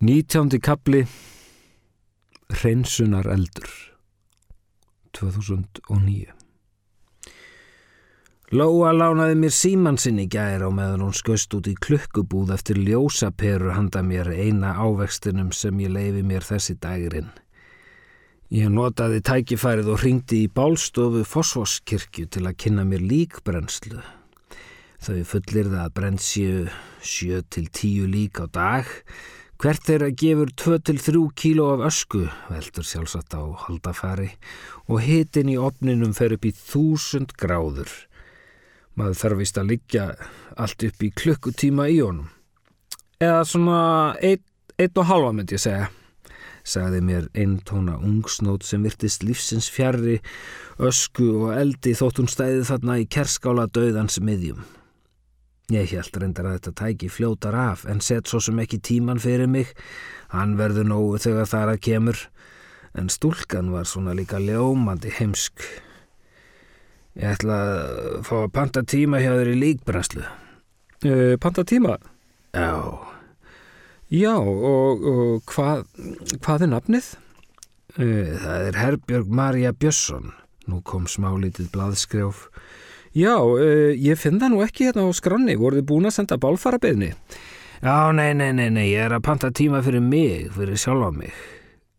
Nítjándi 0.00 0.56
kapli 0.64 1.02
Hreinsunar 2.48 3.26
eldur 3.28 3.68
2009 5.12 6.30
Lóa 8.56 8.92
lánaði 8.96 9.34
mér 9.42 9.52
síman 9.52 9.98
sinn 10.00 10.22
í 10.22 10.24
gæri 10.32 10.64
á 10.64 10.72
meðan 10.72 11.02
hún 11.04 11.12
skust 11.18 11.52
út 11.52 11.68
í 11.68 11.74
klukkubúð 11.76 12.54
eftir 12.56 12.80
ljósaperu 12.80 13.74
handa 13.76 14.00
mér 14.00 14.30
eina 14.32 14.70
ávextinum 14.80 15.50
sem 15.52 15.82
ég 15.84 15.92
leifi 15.92 16.22
mér 16.24 16.48
þessi 16.48 16.78
dagirinn. 16.80 17.28
Ég 18.48 18.72
notaði 18.72 19.20
tækifærið 19.20 19.90
og 19.92 20.00
ringdi 20.00 20.46
í 20.46 20.48
bálstofu 20.48 21.26
Fossvorskirkju 21.28 22.24
til 22.24 22.46
að 22.46 22.56
kynna 22.64 22.86
mér 22.88 23.04
líkbrennslu. 23.04 24.00
Þau 25.04 25.20
fullir 25.34 25.68
það 25.68 25.84
að 25.84 25.94
brenn 26.00 26.18
séu 26.24 26.64
7-10 27.04 28.08
lík 28.16 28.40
á 28.40 28.48
dag 28.48 28.88
Hvert 29.60 29.82
þeirra 29.84 30.06
gefur 30.16 30.48
2-3 30.56 31.20
kíló 31.36 31.66
af 31.74 31.82
ösku, 31.90 32.22
veldur 32.48 32.86
sjálfsagt 32.88 33.34
á 33.36 33.44
haldafari, 33.66 34.30
og 34.88 35.02
hitin 35.04 35.50
í 35.52 35.58
opninum 35.60 36.14
fer 36.16 36.32
upp 36.32 36.46
í 36.48 36.52
þúsund 36.56 37.34
gráður. 37.36 37.92
Maður 38.96 39.20
þarf 39.20 39.42
vist 39.42 39.60
að 39.60 39.68
liggja 39.74 40.06
allt 40.56 40.86
upp 40.88 41.04
í 41.04 41.12
klukkutíma 41.12 41.90
í 41.92 42.00
honum. 42.00 42.32
Eða 43.20 43.44
svona 43.52 43.84
eitt, 44.24 44.46
eitt 44.80 44.96
og 44.96 45.10
halva 45.12 45.36
myndi 45.36 45.58
ég 45.58 45.66
segja, 45.66 45.92
sagði 46.64 47.04
mér 47.04 47.28
einn 47.36 47.60
tóna 47.60 48.00
ungsnót 48.00 48.64
sem 48.64 48.80
virtist 48.88 49.28
lífsins 49.28 49.68
fjarrri, 49.68 50.22
ösku 50.80 51.34
og 51.36 51.56
eldi 51.60 51.92
þótt 52.00 52.24
hún 52.24 52.32
stæði 52.32 52.64
þarna 52.72 53.02
í 53.04 53.08
kerskála 53.12 53.68
döðans 53.68 54.22
miðjum. 54.24 54.64
Ég 55.70 55.92
held 55.94 56.16
reyndar 56.18 56.48
að 56.50 56.56
þetta 56.56 56.72
tæki 56.80 57.08
fljótar 57.14 57.54
af 57.54 57.84
en 57.86 58.00
sett 58.02 58.26
svo 58.26 58.40
sem 58.42 58.58
ekki 58.58 58.80
tíman 58.82 59.20
fyrir 59.22 59.46
mig. 59.46 59.70
Hann 60.34 60.56
verður 60.58 60.88
nógu 60.90 61.20
þegar 61.22 61.46
þar 61.46 61.70
að 61.76 61.84
kemur. 61.86 62.22
En 62.98 63.06
stúlkan 63.12 63.70
var 63.70 63.86
svona 63.86 64.16
líka 64.18 64.40
ljómandi 64.42 65.12
heimsk. 65.14 65.62
Ég 67.14 67.36
ætla 67.36 67.60
að 67.60 68.18
fá 68.26 68.34
að 68.40 68.52
panta 68.56 68.82
tíma 68.82 69.22
hjá 69.22 69.30
þér 69.36 69.52
í 69.52 69.60
líkbrenslu. 69.60 70.26
Uh, 71.06 71.38
panta 71.42 71.62
tíma? 71.62 72.00
Já. 72.50 72.74
Já, 74.10 74.34
og, 74.42 75.06
og 75.06 75.54
hvað, 75.54 75.86
hvað 76.42 76.66
er 76.66 76.72
nafnið? 76.74 77.14
Uh, 77.94 78.34
það 78.42 78.66
er 78.66 78.80
Herbjörg 78.82 79.30
Marja 79.38 79.70
Björnsson. 79.70 80.32
Nú 80.66 80.82
kom 80.82 81.06
smálítið 81.10 81.70
blaðskrjáf. 81.74 82.48
Já, 83.16 83.34
uh, 83.42 83.90
ég 83.98 84.18
finn 84.20 84.38
það 84.38 84.52
nú 84.52 84.60
ekki 84.62 84.86
hérna 84.86 85.02
á 85.02 85.10
skranni. 85.16 85.56
Voruð 85.58 85.80
þið 85.80 85.88
búin 85.88 86.06
að 86.06 86.14
senda 86.14 86.38
bálfarabeðni? 86.38 87.10
Já, 87.80 88.12
nei, 88.14 88.30
nei, 88.38 88.52
nei, 88.54 88.68
nei, 88.70 88.86
ég 88.92 89.08
er 89.08 89.16
að 89.16 89.24
panta 89.26 89.50
tíma 89.50 89.80
fyrir 89.82 90.04
mig, 90.04 90.50
fyrir 90.54 90.78
sjálfa 90.78 91.10
mig. 91.16 91.34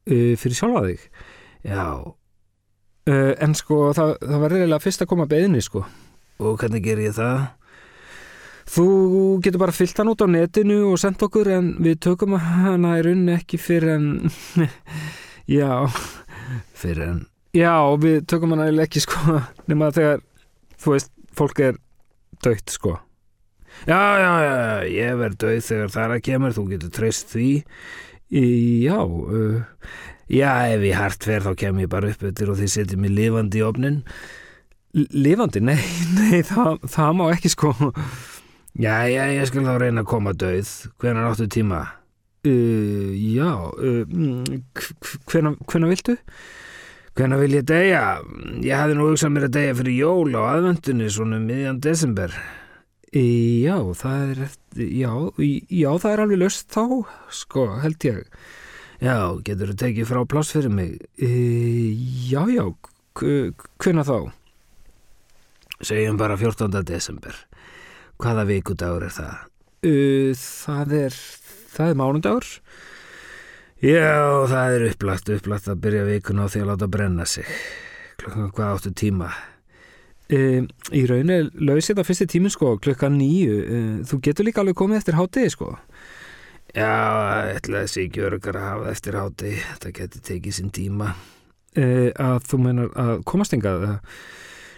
Uh, 0.07 0.37
fyrir 0.39 0.55
sjálfa 0.55 0.85
þig? 0.87 1.07
Já. 1.67 1.87
Uh, 3.09 3.33
en 3.43 3.57
sko, 3.57 3.89
það, 3.97 4.13
það 4.21 4.45
var 4.45 4.55
reyðilega 4.55 4.85
fyrst 4.85 5.03
að 5.03 5.11
koma 5.11 5.27
beðni, 5.27 5.63
sko. 5.65 5.83
Og 6.41 6.55
hvernig 6.61 6.85
ger 6.85 7.01
ég 7.03 7.17
það? 7.17 7.49
Þú 8.71 8.87
getur 9.43 9.65
bara 9.65 9.75
fyllt 9.75 9.97
hann 9.99 10.13
út 10.13 10.21
á 10.23 10.27
netinu 10.31 10.79
og 10.93 10.99
sendt 11.01 11.23
okkur 11.25 11.49
en 11.51 11.73
við 11.83 11.97
tökum 12.05 12.37
hana 12.39 12.95
í 13.01 13.03
rauninni 13.03 13.35
ekki 13.35 13.59
fyrir 13.59 13.97
en... 13.97 14.09
Já. 15.59 15.89
Fyrir 16.77 17.07
en... 17.09 17.21
Já, 17.57 17.75
við 17.99 18.21
tökum 18.31 18.55
hana 18.55 18.69
ekki, 18.85 19.03
sko, 19.03 19.41
nema 19.69 19.91
þegar 19.91 20.21
þú 20.81 20.95
veist, 20.95 21.11
fólk 21.37 21.63
er 21.69 21.79
dögt 22.43 22.73
sko 22.73 22.97
Já, 23.87 23.97
já, 24.19 24.31
já, 24.43 24.55
ég 24.91 25.17
verð 25.17 25.37
döið 25.41 25.61
þegar 25.65 25.91
það 25.93 26.03
er 26.03 26.13
að 26.15 26.23
kemur, 26.27 26.55
þú 26.57 26.63
getur 26.73 26.91
treyst 26.93 27.31
því 27.31 27.49
Já 28.31 28.97
uh, 28.99 29.61
Já, 30.31 30.51
ef 30.71 30.85
ég 30.85 30.99
hart 30.99 31.27
verð 31.27 31.49
þá 31.49 31.61
kem 31.63 31.81
ég 31.81 31.91
bara 31.91 32.11
upp 32.11 32.25
yfir 32.27 32.51
og 32.51 32.59
þið 32.59 32.73
setjum 32.75 33.01
mig 33.05 33.15
lifandi 33.15 33.61
í 33.61 33.65
opnin 33.65 34.01
Lifandi? 34.91 35.63
Nei, 35.63 35.79
nei, 36.19 36.43
það, 36.45 36.83
það 36.91 37.17
má 37.19 37.25
ekki 37.31 37.53
sko 37.55 37.73
Já, 38.79 39.07
já, 39.11 39.23
ég 39.33 39.47
skal 39.49 39.65
þá 39.67 39.73
reyna 39.81 40.05
að 40.05 40.11
koma 40.11 40.35
döið 40.35 40.69
Hvenar 41.01 41.31
áttu 41.31 41.49
tíma? 41.51 41.81
Uh, 42.41 43.11
já, 43.13 43.51
uh, 43.77 44.01
hvenar 45.29 45.91
viltu? 45.91 46.15
Hvenna 47.11 47.35
vil 47.41 47.57
ég 47.57 47.65
deyja? 47.67 48.21
Ég 48.63 48.77
hafði 48.79 48.95
nú 48.95 49.09
hugsað 49.09 49.33
mér 49.35 49.45
að 49.49 49.55
deyja 49.57 49.77
fyrir 49.81 49.97
jól 49.99 50.31
á 50.31 50.41
aðvöndunni 50.53 51.09
svona 51.11 51.41
miðjan 51.43 51.81
desember. 51.83 52.35
Já, 53.11 53.75
það 53.99 54.21
er 54.29 54.39
já, 54.95 55.11
já, 55.67 55.89
það 55.99 56.11
er 56.13 56.21
alveg 56.23 56.39
löst 56.39 56.69
þá, 56.71 56.85
sko, 57.35 57.65
held 57.83 58.07
ég. 58.07 58.21
Já, 59.03 59.17
getur 59.43 59.73
þú 59.73 59.75
tekið 59.81 60.07
frá 60.07 60.21
pláss 60.31 60.53
fyrir 60.55 60.71
mig? 60.71 60.93
E, 61.19 61.31
já, 62.31 62.45
já, 62.47 62.63
hvenna 63.19 64.07
þá? 64.07 64.31
Segjum 65.83 66.21
bara 66.21 66.39
14. 66.39 66.79
desember. 66.87 67.35
Hvaða 68.21 68.47
vikudagur 68.47 69.09
er 69.09 69.15
það? 69.17 69.35
E, 69.83 69.93
það 70.37 70.95
er, 71.01 71.19
það 71.75 71.91
er 71.91 71.99
mánundagur. 72.05 72.51
Já, 73.81 74.45
það 74.45 74.75
er 74.75 74.83
upplagt, 74.91 75.29
upplagt 75.33 75.69
að 75.71 75.79
byrja 75.81 76.03
vikun 76.05 76.41
á 76.41 76.45
því 76.45 76.59
að 76.61 76.67
láta 76.69 76.87
brenna 76.91 77.25
sig. 77.25 77.47
Klukkan 78.21 78.51
hvað 78.53 78.75
áttu 78.75 78.91
tíma? 78.93 79.31
E, 80.29 80.61
í 80.93 81.01
rauninu 81.09 81.49
laus 81.65 81.89
þetta 81.89 82.05
fyrsti 82.05 82.27
tímin 82.29 82.53
sko, 82.53 82.75
klukkan 82.77 83.17
nýju. 83.17 83.55
E, 83.57 83.79
þú 84.05 84.19
getur 84.27 84.45
líka 84.45 84.61
alveg 84.61 84.77
komið 84.77 85.01
eftir 85.01 85.17
hátegi 85.17 85.53
sko. 85.55 85.71
Já, 86.75 86.93
ætlaði 87.57 87.87
þessi 87.87 88.03
ekki 88.05 88.23
örgar 88.29 88.59
að 88.61 88.67
hafa 88.67 88.93
eftir 88.93 89.17
hátegi. 89.17 89.57
Þetta 89.71 89.95
getur 89.97 90.23
tekið 90.29 90.55
sinn 90.59 90.69
tíma. 90.77 91.09
E, 91.73 91.87
að 92.21 92.37
þú 92.51 92.61
menar 92.67 92.93
að 93.01 93.25
komast 93.33 93.57
engað? 93.57 93.87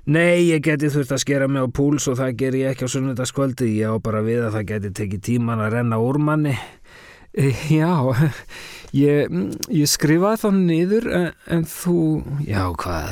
Nei, 0.08 0.47
ég 0.47 0.63
geti 0.63 0.88
þurft 0.92 1.12
að 1.18 1.22
skera 1.25 1.52
mig 1.52 1.63
á 1.63 1.68
púls 1.68 2.08
og 2.08 2.18
það 2.22 2.40
ger 2.40 2.56
ég 2.62 2.72
ekki 2.72 2.88
á 2.88 2.94
sunnundaskvöldi. 2.96 3.68
Ég 3.84 3.92
á 3.92 4.00
bara 4.00 4.24
við 4.24 4.47
að 4.47 4.56
það 4.62 4.69
geti 4.72 4.96
tekið 5.02 5.28
tíman 5.28 5.68
að 5.68 5.75
renna 5.75 6.00
úr 6.00 6.24
manni. 6.24 6.56
E, 7.33 7.49
já, 7.73 7.94
Ég, 8.94 9.31
ég 9.73 9.89
skrifaði 9.89 10.38
þá 10.38 10.49
niður 10.53 11.05
en, 11.17 11.29
en 11.49 11.63
þú, 11.66 11.95
já 12.45 12.61
hvað, 12.77 13.07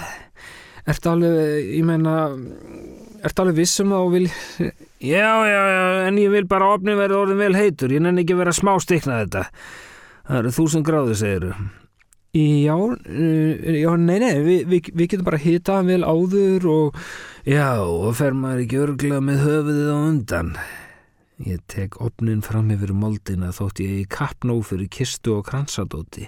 ert 0.93 1.07
alveg, 1.09 1.71
ég 1.73 1.87
meina, 1.87 2.17
ert 3.25 3.41
alveg 3.41 3.57
vissum 3.63 3.89
þá 3.89 3.97
og 3.97 4.11
vil... 4.13 4.27
Já, 5.01 5.31
já, 5.49 5.61
já, 5.73 5.85
en 6.05 6.19
ég 6.21 6.29
vil 6.29 6.45
bara 6.45 6.67
opni 6.75 6.93
verið 6.93 7.17
orðin 7.23 7.39
vel 7.41 7.55
heitur, 7.57 7.95
ég 7.95 8.03
nenni 8.05 8.21
ekki 8.21 8.37
vera 8.37 8.53
smá 8.53 8.75
stikna 8.77 9.23
þetta. 9.23 9.47
Það 10.27 10.37
eru 10.43 10.51
þúsund 10.59 10.85
gráði, 10.85 11.15
segiru. 11.17 11.55
Já, 12.37 12.77
já, 12.77 13.89
nei, 13.97 14.19
nei, 14.21 14.35
við, 14.45 14.61
við, 14.69 14.91
við 14.93 15.09
getum 15.15 15.25
bara 15.31 15.41
hitað 15.41 15.89
vel 15.89 16.05
áður 16.05 16.69
og... 16.75 17.01
Já, 17.49 17.81
og 17.81 18.13
fer 18.21 18.37
maður 18.37 18.67
ekki 18.67 18.83
örglega 18.85 19.25
með 19.25 19.41
höfuðið 19.47 19.89
á 19.89 19.97
undan. 19.97 20.53
Ég 21.41 21.61
tek 21.65 21.95
opnin 22.03 22.43
fram 22.45 22.69
yfir 22.69 22.91
moldina 22.93 23.49
þótt 23.55 23.81
ég 23.81 24.03
í 24.03 24.07
kappnó 24.09 24.59
fyrir 24.61 24.91
kistu 24.93 25.39
og 25.39 25.47
kransadóti. 25.47 26.27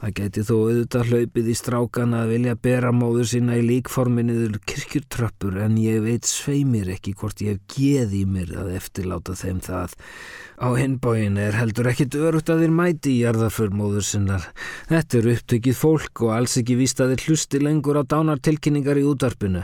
Það 0.00 0.14
geti 0.18 0.42
þó 0.44 0.54
auðvitað 0.58 1.10
hlaupið 1.12 1.46
í 1.48 1.54
strákan 1.56 2.16
að 2.18 2.30
vilja 2.34 2.54
bera 2.66 2.90
móður 2.92 3.28
sína 3.30 3.54
í 3.56 3.62
líkforminniður 3.64 4.56
kirkjurtröppur 4.66 5.60
en 5.64 5.76
ég 5.78 6.02
veit 6.04 6.26
sveimir 6.26 6.90
ekki 6.96 7.14
hvort 7.20 7.44
ég 7.44 7.54
hef 7.54 7.76
geð 7.76 8.16
í 8.18 8.24
mér 8.28 8.50
að 8.64 8.72
eftirláta 8.80 9.36
þeim 9.38 9.60
það. 9.64 9.94
Á 10.60 10.68
hinbóin 10.76 11.38
er 11.40 11.56
heldur 11.56 11.92
ekkit 11.92 12.18
örugt 12.18 12.50
að 12.50 12.66
þér 12.66 12.74
mæti 12.80 13.14
í 13.14 13.22
jarðarför 13.22 13.70
móður 13.78 14.08
sinnar. 14.08 14.50
Þetta 14.90 15.20
er 15.20 15.30
upptökið 15.36 15.78
fólk 15.78 16.24
og 16.26 16.34
alls 16.40 16.58
ekki 16.60 16.76
víst 16.82 17.00
að 17.00 17.14
þér 17.14 17.24
hlusti 17.28 17.62
lengur 17.62 18.02
á 18.02 18.04
dánartilkynningar 18.04 18.98
í 18.98 19.06
útarpinu. 19.14 19.62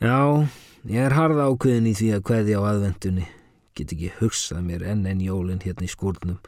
Já, 0.00 0.48
ég 0.86 1.10
er 1.10 1.18
harða 1.18 1.50
ákveðin 1.50 1.90
í 1.90 1.98
því 1.98 2.14
að 2.16 2.24
kveði 2.30 2.56
á 2.56 2.62
aðvendunni 2.62 3.28
get 3.78 3.94
ekki 3.94 4.14
hugsað 4.20 4.62
mér 4.66 4.86
enn 4.92 5.06
enn 5.08 5.24
jólinn 5.24 5.64
hérna 5.64 5.86
í 5.86 5.90
skúrnum. 5.90 6.40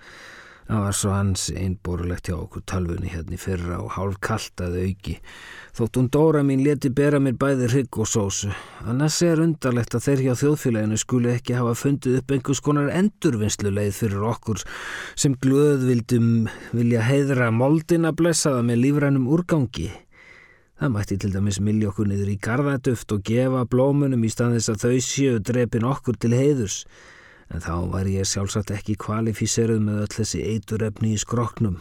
Það 0.62 0.84
var 0.86 0.94
svo 0.96 1.10
hans 1.12 1.42
einborulegt 1.52 2.28
hjá 2.30 2.36
okkur 2.36 2.62
talvunni 2.70 3.10
hérna 3.12 3.34
í 3.34 3.40
fyrra 3.40 3.80
og 3.82 3.90
hálf 3.96 4.20
kaltað 4.22 4.76
auki. 4.80 5.16
Þótt 5.76 5.98
hún 5.98 6.06
Dóra 6.14 6.42
mín 6.46 6.62
leti 6.62 6.88
bera 6.94 7.18
mér 7.20 7.34
bæði 7.40 7.68
hrygg 7.72 7.98
og 8.00 8.08
sósu. 8.08 8.52
Annars 8.86 9.18
er 9.26 9.42
undarlegt 9.42 9.96
að 9.98 10.06
þeir 10.06 10.22
hjá 10.26 10.32
þjóðfélaginu 10.42 11.00
skuli 11.02 11.32
ekki 11.34 11.58
hafa 11.58 11.74
fundið 11.76 12.20
upp 12.20 12.32
einhvers 12.36 12.62
konar 12.64 12.92
endurvinnsluleið 12.94 13.98
fyrir 13.98 14.24
okkur 14.30 14.62
sem 15.18 15.34
glöð 15.42 15.84
vildum 15.90 16.30
vilja 16.70 17.02
heiðra 17.08 17.50
moldina 17.52 18.14
blessaða 18.16 18.62
með 18.70 18.84
lífrænum 18.86 19.28
úrgangi. 19.34 19.90
Það 20.82 20.90
mætti 20.96 21.14
til 21.22 21.28
dæmis 21.30 21.60
milli 21.62 21.86
okkur 21.86 22.08
niður 22.10 22.30
í 22.32 22.40
garðaduft 22.42 23.12
og 23.14 23.20
gefa 23.22 23.60
blómunum 23.70 24.24
í 24.26 24.30
staðis 24.32 24.66
að 24.72 24.80
þau 24.82 25.04
séu 25.06 25.34
drepin 25.38 25.84
okkur 25.86 26.16
til 26.18 26.32
heiðurs 26.34 26.78
en 27.54 27.62
þá 27.62 27.76
var 27.92 28.08
ég 28.10 28.26
sjálfsagt 28.26 28.72
ekki 28.74 28.96
kvalifíseruð 28.98 29.78
með 29.84 30.00
öll 30.02 30.08
þessi 30.16 30.40
eiturefni 30.42 31.12
í 31.14 31.20
skroknum. 31.22 31.76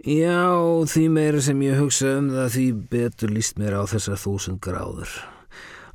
Já, 0.00 0.40
því 0.88 1.02
meira 1.12 1.42
sem 1.44 1.60
ég 1.66 1.76
hugsa 1.82 2.14
um 2.22 2.30
það 2.32 2.48
því 2.54 2.64
betur 2.94 3.36
líst 3.36 3.60
mér 3.60 3.76
á 3.76 3.84
þessar 3.92 4.22
þúsund 4.24 4.62
gráður. 4.64 5.12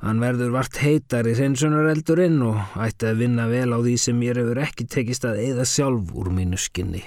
Hann 0.06 0.22
verður 0.22 0.54
vart 0.54 0.78
heitar 0.84 1.26
í 1.26 1.34
hreinsunareldurinn 1.34 2.38
og 2.46 2.78
ætti 2.78 3.10
að 3.10 3.24
vinna 3.24 3.48
vel 3.50 3.74
á 3.74 3.82
því 3.82 3.96
sem 4.04 4.22
mér 4.22 4.38
hefur 4.44 4.62
ekki 4.68 4.86
tekist 4.86 5.26
að 5.26 5.42
eigða 5.48 5.66
sjálf 5.66 6.14
úr 6.14 6.30
mínu 6.30 6.62
skinni. 6.62 7.02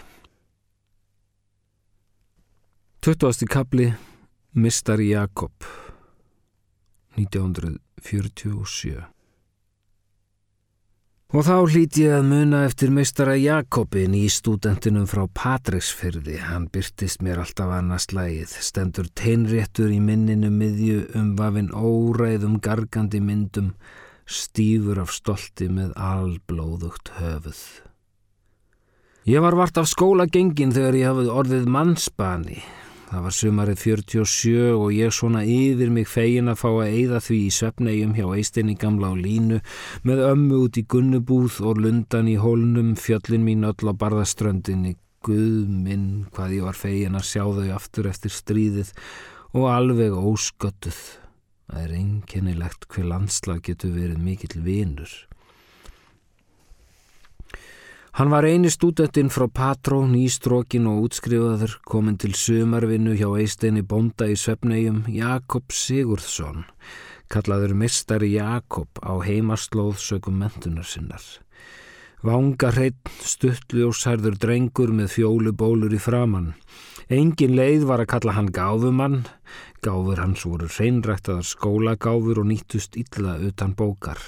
20. 3.08 3.48
kapli 3.48 3.94
Mistari 4.54 5.12
Jakob 5.12 5.52
1947 7.14 9.04
Og 11.30 11.46
þá 11.46 11.58
hlíti 11.70 12.08
ég 12.08 12.16
að 12.18 12.26
muna 12.32 12.64
eftir 12.66 12.90
meistara 12.90 13.36
Jakobin 13.38 14.16
í 14.18 14.26
stúdentinum 14.34 15.06
frá 15.06 15.30
Patræksfyrði. 15.30 16.40
Hann 16.42 16.66
byrtist 16.74 17.22
mér 17.22 17.44
alltaf 17.44 17.70
annars 17.78 18.10
lægið, 18.10 18.50
stendur 18.66 19.06
teinréttur 19.14 19.94
í 19.94 20.02
minninu 20.02 20.50
miðju 20.50 21.14
um 21.22 21.38
vafinn 21.38 21.70
óræðum 21.70 22.58
gargandi 22.58 23.22
myndum, 23.22 23.78
stífur 24.26 24.98
af 25.06 25.14
stolti 25.14 25.70
með 25.70 25.94
alblóðugt 25.94 27.14
höfuð. 27.22 27.86
Ég 29.30 29.46
var 29.46 29.54
vart 29.62 29.78
af 29.78 29.86
skóla 29.94 30.26
gengin 30.26 30.74
þegar 30.74 30.98
ég 30.98 31.14
hafði 31.14 31.30
orðið 31.38 31.70
mannsbani. 31.70 32.64
Það 33.10 33.24
var 33.26 33.34
sumarið 33.34 33.80
47 33.82 34.66
og 34.78 34.92
ég 34.94 35.14
svona 35.16 35.40
yfir 35.42 35.90
mig 35.90 36.06
fegin 36.06 36.52
að 36.52 36.60
fá 36.62 36.68
að 36.70 36.92
eyða 36.94 37.22
því 37.26 37.38
í 37.42 37.54
svefnegjum 37.56 38.12
hjá 38.20 38.26
eistinni 38.38 38.76
gamla 38.78 39.10
á 39.10 39.16
línu 39.18 39.58
með 40.06 40.22
ömmu 40.28 40.60
út 40.68 40.78
í 40.78 40.84
gunnubúð 40.94 41.58
og 41.66 41.82
lundan 41.82 42.30
í 42.30 42.36
hólnum 42.38 42.92
fjöllin 43.02 43.48
mín 43.48 43.66
öll 43.66 43.90
á 43.90 43.94
barðaströndinni. 43.98 44.94
Guð 45.26 45.66
minn 45.68 46.28
hvað 46.36 46.54
ég 46.60 46.68
var 46.70 46.78
fegin 46.78 47.18
að 47.18 47.26
sjá 47.32 47.44
þau 47.50 47.74
aftur 47.76 48.12
eftir 48.12 48.32
stríðið 48.32 48.94
og 49.58 49.66
alveg 49.74 50.14
ósköttuð. 50.14 51.02
Það 51.66 51.82
er 51.88 51.98
einkennilegt 51.98 52.88
hver 52.94 53.10
landslag 53.10 53.66
getur 53.66 53.98
verið 53.98 54.22
mikill 54.22 54.62
vinur. 54.62 55.10
Hann 58.18 58.32
var 58.34 58.48
eini 58.48 58.72
stúdentinn 58.74 59.30
frá 59.30 59.46
Patró, 59.54 60.00
nýstrókin 60.10 60.88
og 60.90 61.06
útskrifaður, 61.06 61.76
komin 61.86 62.18
til 62.18 62.34
sumarvinnu 62.34 63.14
hjá 63.20 63.28
eisteini 63.38 63.84
bonda 63.86 64.26
í 64.26 64.38
Svefnegjum, 64.40 65.04
Jakob 65.14 65.70
Sigurðsson, 65.70 66.64
kallaður 67.30 67.76
mistari 67.78 68.32
Jakob 68.34 68.98
á 69.06 69.14
heimaslóð 69.22 70.02
sögum 70.02 70.42
mentunar 70.42 70.90
sinnar. 70.90 71.22
Vanga 72.26 72.74
hreitt, 72.74 73.14
stuttljósærður 73.24 74.42
drengur 74.42 74.90
með 74.92 75.14
fjólubólur 75.14 75.94
í 75.96 76.02
framann. 76.02 76.50
Engin 77.08 77.56
leið 77.56 77.86
var 77.88 78.04
að 78.04 78.12
kalla 78.16 78.36
hann 78.36 78.50
gáfumann, 78.52 79.22
gáfur 79.86 80.20
hans 80.20 80.44
voru 80.50 80.68
hreinræktaðar 80.68 81.48
skólagáfur 81.48 82.42
og 82.42 82.50
nýttust 82.50 83.00
illa 83.00 83.38
utan 83.38 83.78
bókar. 83.78 84.20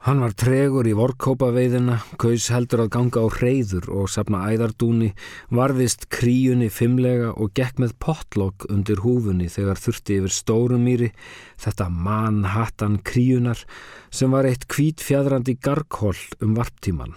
Hann 0.00 0.22
var 0.24 0.32
tregur 0.32 0.86
í 0.88 0.94
vorkópaveiðina, 0.96 1.98
kaus 2.16 2.46
heldur 2.48 2.86
að 2.86 2.92
ganga 2.94 3.20
á 3.20 3.28
hreyður 3.36 3.90
og 3.92 4.08
sapna 4.08 4.46
æðardúni, 4.48 5.10
varðist 5.52 6.06
kríunni 6.08 6.70
fimmlega 6.72 7.34
og 7.36 7.52
gekk 7.52 7.82
með 7.84 7.92
pottlokk 8.00 8.64
undir 8.72 9.04
húfunni 9.04 9.50
þegar 9.52 9.76
þurfti 9.84 10.16
yfir 10.22 10.36
stórumýri, 10.38 11.12
þetta 11.60 11.92
mannhattan 11.92 13.02
kríunar 13.04 13.60
sem 14.08 14.32
var 14.32 14.48
eitt 14.48 14.70
kvít 14.72 15.04
fjadrandi 15.04 15.58
garghól 15.60 16.16
um 16.40 16.56
varptíman. 16.56 17.12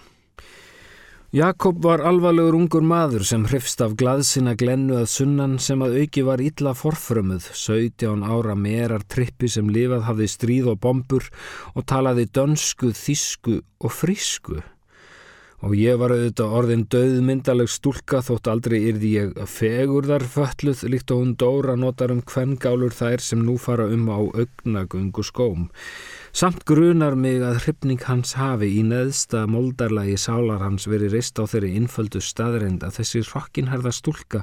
Jakob 1.34 1.80
var 1.82 1.98
alvarlegur 2.06 2.54
ungur 2.54 2.84
maður 2.86 3.24
sem 3.26 3.42
hrifst 3.50 3.80
af 3.82 3.96
glaðsina 3.98 4.52
glennu 4.54 5.00
að 5.00 5.08
sunnan 5.10 5.56
sem 5.58 5.80
að 5.82 5.96
auki 6.04 6.22
var 6.22 6.38
illa 6.38 6.76
forfrömmuð, 6.78 7.48
17 7.58 8.22
ára 8.22 8.54
merar 8.54 9.02
trippi 9.10 9.50
sem 9.50 9.66
lifað 9.66 10.04
hafði 10.06 10.28
stríð 10.30 10.68
og 10.70 10.78
bombur 10.86 11.26
og 11.74 11.88
talaði 11.90 12.28
dönsku, 12.38 12.92
þísku 12.94 13.56
og 13.82 13.96
frísku. 13.96 14.60
Og 15.66 15.74
ég 15.74 15.98
var 15.98 16.14
auðvitað 16.14 16.54
orðin 16.60 16.86
döðmyndaleg 16.94 17.72
stúlka 17.72 18.22
þótt 18.22 18.52
aldrei 18.52 18.84
yrði 18.92 19.14
ég 19.16 19.38
fegurðar 19.50 20.22
fölluð 20.30 20.86
líkt 20.86 21.10
og 21.10 21.24
hún 21.24 21.34
dóra 21.40 21.74
notar 21.74 22.14
um 22.14 22.22
hvengálur 22.22 22.94
þær 22.94 23.26
sem 23.26 23.42
nú 23.42 23.58
fara 23.58 23.90
um 23.90 24.06
á 24.06 24.22
augnagungu 24.22 25.26
skóm. 25.26 25.66
Samt 26.34 26.64
grunar 26.66 27.14
mig 27.14 27.44
að 27.46 27.60
hrypning 27.62 28.00
hans 28.08 28.32
hafi 28.34 28.66
í 28.74 28.80
neðsta 28.82 29.44
moldarlagi 29.46 30.16
sálar 30.18 30.64
hans 30.64 30.88
verið 30.90 31.12
reist 31.14 31.38
á 31.38 31.46
þeirri 31.46 31.68
innföldu 31.78 32.18
staðreind 32.18 32.82
að 32.82 32.96
þessi 32.96 33.22
rockinherða 33.28 33.92
stúlka 33.94 34.40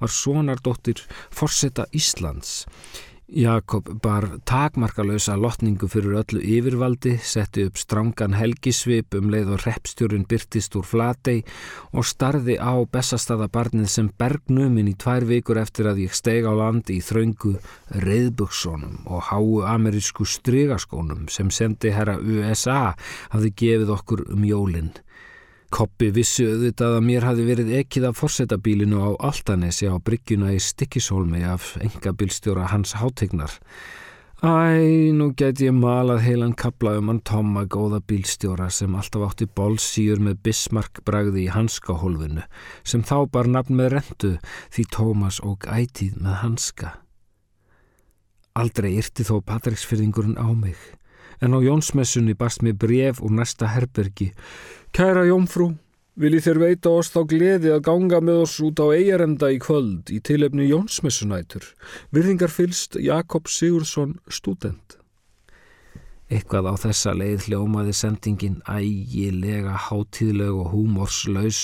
var 0.00 0.10
sonardóttir 0.10 1.04
forsetta 1.30 1.86
Íslands. 1.94 2.64
Jakob 3.28 3.90
bar 4.00 4.24
takmarkalösa 4.48 5.34
lotningu 5.36 5.84
fyrir 5.92 6.14
öllu 6.22 6.40
yfirvaldi, 6.40 7.18
setti 7.20 7.66
upp 7.68 7.76
strangan 7.76 8.32
helgisvip 8.32 9.12
um 9.18 9.28
leið 9.28 9.50
og 9.52 9.66
repstjórin 9.66 10.24
byrtist 10.30 10.78
úr 10.80 10.86
flatei 10.88 11.42
og 11.92 12.06
starði 12.08 12.56
á 12.56 12.72
bestastaðabarnið 12.88 13.90
sem 13.92 14.08
bergnumin 14.16 14.88
í 14.88 14.94
tvær 14.96 15.28
vikur 15.28 15.60
eftir 15.60 15.90
að 15.90 16.00
ég 16.06 16.16
steg 16.16 16.48
á 16.48 16.56
land 16.56 16.88
í 16.88 17.02
þraungu 17.04 17.52
reyðbukssonum 18.06 19.04
og 19.12 19.28
háu 19.28 19.60
amerísku 19.74 20.24
strygaskónum 20.24 21.28
sem 21.28 21.52
sendi 21.52 21.92
herra 21.92 22.16
USA 22.16 22.94
hafði 23.28 23.52
gefið 23.60 23.92
okkur 23.98 24.24
um 24.32 24.48
jólinn. 24.48 24.94
Koppi 25.68 26.08
vissu 26.16 26.46
auðvitað 26.48 26.94
að 26.96 27.04
mér 27.04 27.24
hafi 27.28 27.44
verið 27.44 27.70
ekkið 27.82 28.06
af 28.08 28.20
forsetabílinu 28.22 29.02
á 29.04 29.10
Altanesi 29.28 29.84
á 29.84 30.00
bryggjuna 30.00 30.54
í 30.56 30.60
Stikkishólmi 30.64 31.42
af 31.44 31.74
engabilstjóra 31.84 32.70
hans 32.72 32.94
hátegnar. 32.96 33.52
Æ, 34.38 35.10
nú 35.12 35.32
get 35.36 35.60
ég 35.60 35.74
malað 35.74 36.22
heilan 36.24 36.54
kapla 36.56 36.94
um 36.96 37.10
hann 37.10 37.20
Tomma 37.20 37.66
góða 37.66 37.98
bílstjóra 38.00 38.70
sem 38.72 38.94
alltaf 38.96 39.26
átti 39.26 39.48
bólsýur 39.50 40.22
með 40.22 40.38
Bismarck 40.46 41.02
bragði 41.04 41.48
í 41.48 41.52
hanskahólfinu 41.52 42.46
sem 42.86 43.02
þá 43.02 43.26
bar 43.34 43.50
nafn 43.50 43.76
með 43.76 43.90
rentu 43.96 44.30
því 44.70 44.84
Tómas 44.94 45.40
og 45.44 45.66
ætið 45.66 46.22
með 46.22 46.38
hanska. 46.44 46.94
Aldrei 48.56 48.94
yrti 49.02 49.26
þó 49.26 49.42
Patricksfyrðingurinn 49.42 50.38
á 50.40 50.48
mig 50.54 50.78
en 51.40 51.54
á 51.54 51.58
Jónsmessunni 51.62 52.34
bast 52.34 52.62
mér 52.62 52.78
bref 52.78 53.20
úr 53.22 53.34
næsta 53.34 53.68
herbergi. 53.70 54.32
Kæra 54.98 55.20
Jónfrú, 55.28 55.68
viljið 56.18 56.42
þér 56.42 56.58
veita 56.58 56.90
oss 56.90 57.12
þá 57.14 57.20
gleði 57.30 57.70
að 57.70 57.84
ganga 57.86 58.18
með 58.18 58.40
oss 58.42 58.56
út 58.66 58.80
á 58.82 58.90
eigarenda 58.90 59.52
í 59.54 59.60
kvöld 59.62 60.10
í 60.10 60.16
tilefni 60.26 60.66
Jónsmessunætur. 60.66 61.68
Virðingar 62.10 62.50
fylst 62.50 62.98
Jakob 62.98 63.46
Sigursson, 63.46 64.16
student. 64.26 64.96
Eitthvað 66.26 66.72
á 66.74 66.74
þessa 66.82 67.14
leið 67.14 67.46
hljómaði 67.46 67.94
sendingin 67.94 68.58
ægilega 68.66 69.78
hátíðleg 69.86 70.58
og 70.64 70.74
húmorslaus 70.74 71.62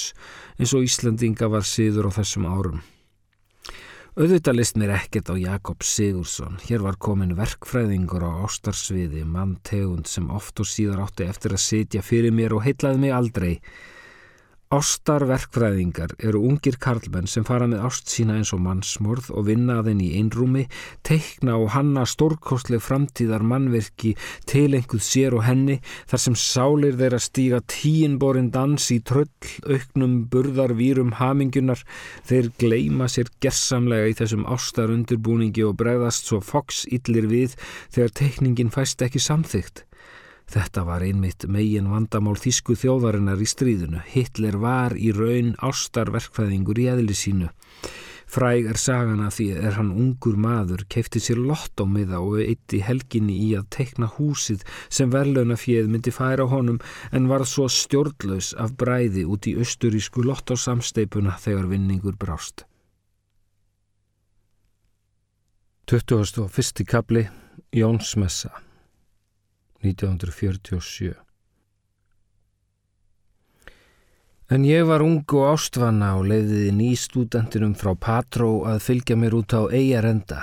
eins 0.55 0.79
og 0.79 0.87
Íslandinga 0.87 1.51
var 1.51 1.67
síður 1.67 2.15
á 2.15 2.23
þessum 2.23 2.47
árum. 2.47 2.85
Auðvitað 4.15 4.55
list 4.55 4.77
mér 4.79 4.93
ekkert 4.95 5.27
á 5.27 5.35
Jakob 5.35 5.83
Sigursson. 5.83 6.61
Hér 6.63 6.85
var 6.85 6.95
komin 7.03 7.33
verkfræðingur 7.35 8.23
á 8.23 8.47
ástarsviði, 8.47 9.25
mann 9.27 9.57
tegund 9.67 10.07
sem 10.07 10.29
oft 10.31 10.63
og 10.63 10.69
síðar 10.71 11.01
átti 11.03 11.27
eftir 11.27 11.57
að 11.57 11.65
sitja 11.65 12.03
fyrir 12.07 12.31
mér 12.31 12.55
og 12.55 12.63
heitlaði 12.63 13.01
mig 13.03 13.11
aldrei. 13.17 13.51
Ástarverkfræðingar 14.73 16.15
eru 16.25 16.41
ungir 16.49 16.79
karlmenn 16.81 17.29
sem 17.29 17.45
fara 17.45 17.67
með 17.69 17.83
ást 17.85 18.09
sína 18.09 18.39
eins 18.39 18.53
og 18.57 18.63
mannsmorð 18.65 19.29
og 19.37 19.45
vinna 19.51 19.77
að 19.83 19.91
henni 19.91 20.07
í 20.09 20.23
einrúmi, 20.23 20.65
teikna 21.05 21.59
og 21.61 21.75
hanna 21.75 22.07
stórkostleg 22.09 22.81
framtíðar 22.83 23.45
mannverki 23.45 24.15
til 24.49 24.71
einhverð 24.73 25.05
sér 25.05 25.37
og 25.37 25.45
henni 25.45 25.77
þar 26.11 26.25
sem 26.25 26.39
sálir 26.41 26.97
þeirra 26.97 27.21
stíga 27.21 27.61
tíinborin 27.71 28.51
dans 28.57 28.89
í 28.91 28.99
tröll, 29.05 29.29
auknum, 29.69 30.25
burðar, 30.33 30.73
vírum, 30.81 31.13
hamingunar. 31.21 31.85
Þeir 32.25 32.51
gleima 32.59 33.11
sér 33.13 33.29
gersamlega 33.45 34.11
í 34.11 34.19
þessum 34.19 34.49
ástarundurbúningi 34.49 35.69
og 35.69 35.77
bregðast 35.85 36.33
svo 36.33 36.41
foks 36.41 36.87
illir 36.89 37.29
við 37.29 37.59
þegar 37.93 38.17
teikningin 38.23 38.73
fæst 38.75 39.05
ekki 39.05 39.23
samþygt. 39.23 39.85
Þetta 40.51 40.85
var 40.85 41.03
einmitt 41.03 41.47
megin 41.49 41.89
vandamál 41.91 42.37
þísku 42.39 42.77
þjóðarinnar 42.79 43.41
í 43.41 43.47
stríðinu. 43.49 44.03
Hitler 44.13 44.59
var 44.61 44.95
í 44.97 45.11
raun 45.17 45.55
ástarverkfæðingur 45.65 46.81
í 46.83 46.91
eðli 46.93 47.17
sínu. 47.17 47.49
Fræg 48.35 48.67
er 48.73 48.79
sagana 48.81 49.29
því 49.31 49.47
er 49.61 49.77
hann 49.77 49.93
ungur 49.95 50.35
maður, 50.41 50.83
keipti 50.91 51.21
sér 51.23 51.39
lottómiða 51.39 52.19
og 52.25 52.41
eitti 52.43 52.81
helginni 52.83 53.37
í 53.47 53.53
að 53.55 53.69
teikna 53.77 54.09
húsið 54.17 54.65
sem 54.89 55.13
verlaunafjöð 55.13 55.91
myndi 55.93 56.15
færa 56.15 56.49
honum 56.51 56.81
en 57.15 57.29
var 57.31 57.47
svo 57.47 57.69
stjórnlaus 57.71 58.51
af 58.59 58.75
bræði 58.81 59.27
út 59.29 59.47
í 59.47 59.55
austurísku 59.61 60.25
lottósamsteipuna 60.27 61.39
þegar 61.47 61.71
vinningur 61.71 62.19
brást. 62.19 62.67
21. 65.87 66.87
kapli 66.89 67.29
Jónsmessa 67.77 68.55
1947 69.85 71.15
En 74.53 74.65
ég 74.69 74.85
var 74.85 75.01
ung 75.01 75.25
og 75.33 75.47
ástvanna 75.55 76.11
og 76.19 76.27
leiðiði 76.29 76.75
nýstúdentinum 76.77 77.73
frá 77.81 77.95
Patró 77.97 78.67
að 78.69 78.83
fylgja 78.85 79.17
mér 79.17 79.39
út 79.39 79.55
á 79.57 79.65
eigarenda. 79.73 80.43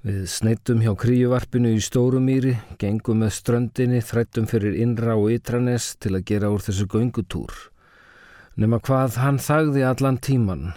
Við 0.00 0.24
sneitum 0.32 0.80
hjá 0.80 0.94
kríuvarpinu 0.96 1.74
í 1.76 1.82
Stórumýri, 1.84 2.54
gengum 2.80 3.20
með 3.20 3.34
ströndinni, 3.36 4.00
þrættum 4.00 4.48
fyrir 4.48 4.78
innra 4.80 5.18
og 5.20 5.34
ytranes 5.36 5.92
til 6.00 6.14
að 6.16 6.24
gera 6.32 6.50
úr 6.54 6.64
þessu 6.64 6.88
göngutúr. 6.88 7.52
Nefna 8.56 8.80
hvað 8.80 9.20
hann 9.20 9.42
þagði 9.42 9.84
allan 9.84 10.18
tíman. 10.24 10.70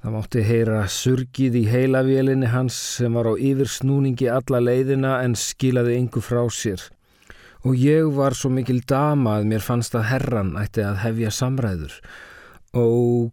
Það 0.00 0.14
mátti 0.16 0.42
heyra 0.48 0.78
surgið 0.88 1.56
í 1.60 1.66
heilavélinni 1.68 2.48
hans 2.48 2.76
sem 2.96 3.12
var 3.18 3.26
á 3.28 3.36
yfirsnúningi 3.36 4.30
alla 4.32 4.62
leiðina 4.62 5.18
en 5.20 5.34
skilaði 5.36 5.98
yngu 6.00 6.22
frá 6.24 6.40
sér. 6.48 6.86
Og 7.68 7.76
ég 7.76 8.08
var 8.16 8.32
svo 8.32 8.48
mikil 8.48 8.80
dama 8.88 9.36
að 9.36 9.50
mér 9.50 9.60
fannst 9.60 9.98
að 9.98 10.06
herran 10.08 10.54
ætti 10.56 10.80
að 10.80 11.02
hefja 11.02 11.34
samræður. 11.36 11.98
Ó, 12.72 12.84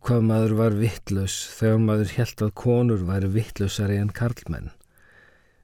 hvað 0.03 0.27
maður 0.27 0.57
var 0.59 0.75
vittlaus 0.75 1.37
þegar 1.55 1.79
maður 1.87 2.13
held 2.17 2.43
að 2.43 2.55
konur 2.59 3.07
væri 3.07 3.31
vittlausari 3.37 4.01
en 4.01 4.11
karlmenn. 4.11 4.73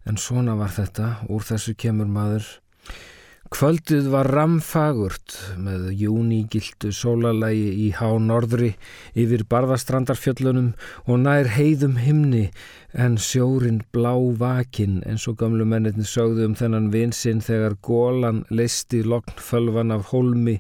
En 0.08 0.16
svona 0.16 0.56
var 0.56 0.72
þetta, 0.72 1.18
úr 1.28 1.44
þessu 1.44 1.76
kemur 1.76 2.08
maður 2.08 2.48
Kvöldið 3.54 4.08
var 4.10 4.26
ramfagurt 4.34 5.36
með 5.62 5.92
júnigildu 6.00 6.90
sólalægi 6.90 7.68
í 7.84 7.90
há 7.94 8.08
norðri 8.18 8.72
yfir 9.14 9.44
barðastrandarfjöllunum 9.52 10.72
og 11.06 11.20
nær 11.22 11.52
heiðum 11.54 12.00
himni 12.02 12.48
en 12.98 13.20
sjórin 13.22 13.84
blá 13.94 14.16
vakin 14.42 15.04
eins 15.06 15.28
og 15.30 15.38
gamlu 15.44 15.68
menninni 15.70 16.08
sögðu 16.10 16.48
um 16.50 16.58
þennan 16.58 16.90
vinsinn 16.96 17.46
þegar 17.46 17.78
gólan 17.86 18.42
leisti 18.50 19.04
loknfölvan 19.06 19.94
af 19.94 20.10
holmi 20.16 20.58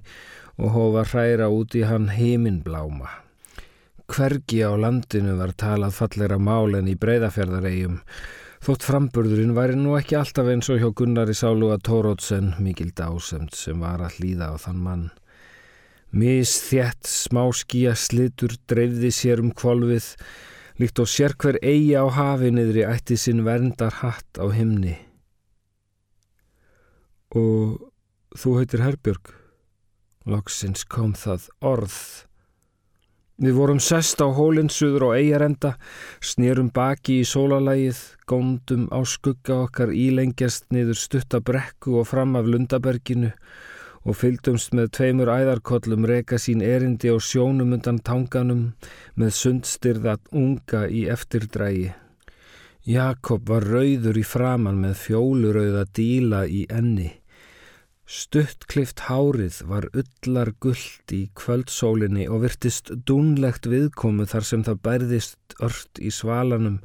og 0.61 0.77
hófa 0.77 1.07
hræra 1.15 1.49
út 1.49 1.73
í 1.73 1.81
hann 1.89 2.11
heiminbláma. 2.13 3.09
Hvergi 4.05 4.61
á 4.61 4.77
landinu 4.77 5.39
var 5.41 5.57
talað 5.57 5.97
falleira 5.97 6.37
mál 6.37 6.77
en 6.77 6.93
í 6.93 6.97
breyðafjörðaregjum 7.01 7.97
Þótt 8.63 8.85
framburðurinn 8.87 9.57
væri 9.57 9.73
nú 9.75 9.97
ekki 9.97 10.15
alltaf 10.15 10.47
eins 10.47 10.69
og 10.71 10.77
hjá 10.79 10.87
Gunnari 10.95 11.33
Sáluga 11.35 11.75
Tórótsen 11.83 12.53
mikil 12.63 12.93
dásemt 12.95 13.57
sem 13.59 13.81
var 13.83 13.99
að 13.99 14.21
hlýða 14.21 14.47
á 14.51 14.63
þann 14.63 14.77
mann. 14.85 15.03
Mis 16.15 16.53
þjætt 16.69 17.09
smáskíja 17.11 17.91
slitur 17.99 18.55
dreifði 18.71 19.11
sér 19.11 19.43
um 19.43 19.51
kvolvið, 19.51 20.07
líkt 20.79 21.03
og 21.03 21.11
sér 21.11 21.35
hver 21.35 21.59
eigi 21.59 21.91
á 21.99 22.07
hafi 22.07 22.53
niðri 22.55 22.87
ætti 22.87 23.19
sinn 23.19 23.43
verndar 23.43 23.99
hatt 23.99 24.39
á 24.39 24.47
himni. 24.55 24.95
Og 27.35 27.91
þú 28.31 28.59
heitir 28.61 28.85
Herbjörg? 28.87 29.33
Loksins 30.23 30.87
kom 30.87 31.11
það 31.19 31.51
orð. 31.59 31.99
Við 33.41 33.55
vorum 33.57 33.79
sest 33.81 34.21
á 34.21 34.29
hólinsuður 34.29 35.07
og 35.07 35.15
eigarenda, 35.17 35.73
snýrum 36.21 36.67
baki 36.69 37.23
í 37.23 37.25
sólalægið, 37.25 38.01
góndum 38.29 38.83
á 38.93 39.01
skugga 39.09 39.63
okkar 39.65 39.89
ílengjast 39.89 40.67
niður 40.69 40.99
stuttabrekku 41.01 41.97
og 41.97 42.11
fram 42.11 42.37
af 42.37 42.45
Lundaberginu 42.45 43.31
og 44.03 44.19
fylgdumst 44.19 44.75
með 44.77 44.91
tveimur 44.99 45.31
æðarkollum 45.33 46.05
reka 46.05 46.37
sín 46.37 46.61
erindi 46.61 47.09
á 47.09 47.17
sjónum 47.17 47.73
undan 47.73 47.97
tanganum 48.05 48.63
með 49.17 49.33
sundstyrðat 49.39 50.29
unga 50.29 50.85
í 50.91 51.07
eftirdrægi. 51.09 51.89
Jakob 52.85 53.49
var 53.49 53.65
rauður 53.65 54.19
í 54.19 54.25
framann 54.27 54.81
með 54.83 54.97
fjólurauða 55.07 55.85
díla 55.95 56.45
í 56.45 56.65
enni. 56.69 57.09
Stuttklift 58.13 59.07
hárið 59.07 59.55
var 59.65 59.87
ullar 59.97 60.51
gullt 60.61 61.13
í 61.15 61.23
kvöldsólinni 61.39 62.27
og 62.29 62.43
virtist 62.43 62.91
dúnlegt 63.09 63.65
viðkomu 63.65 64.27
þar 64.29 64.45
sem 64.45 64.65
það 64.67 64.81
bærðist 64.85 65.55
ört 65.65 65.97
í 65.97 66.11
svalanum 66.13 66.77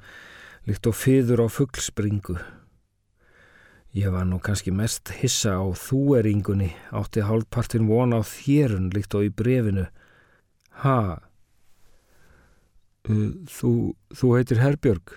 líkt 0.65 0.89
og 0.89 0.97
fyður 0.97 1.45
á 1.45 1.47
fugglspringu. 1.53 2.39
Ég 3.93 4.13
var 4.15 4.25
nú 4.29 4.41
kannski 4.41 4.73
mest 4.73 5.13
hissa 5.21 5.59
á 5.61 5.65
þúeringunni, 5.77 6.71
átti 6.97 7.21
hálfpartin 7.25 7.89
von 7.93 8.17
á 8.17 8.25
þérun 8.25 8.89
líkt 8.97 9.17
og 9.19 9.29
í 9.29 9.33
brefinu. 9.33 9.85
Ha? 10.81 11.01
Þú, 13.05 13.73
þú 14.17 14.37
heitir 14.37 14.65
Herbjörg? 14.65 15.13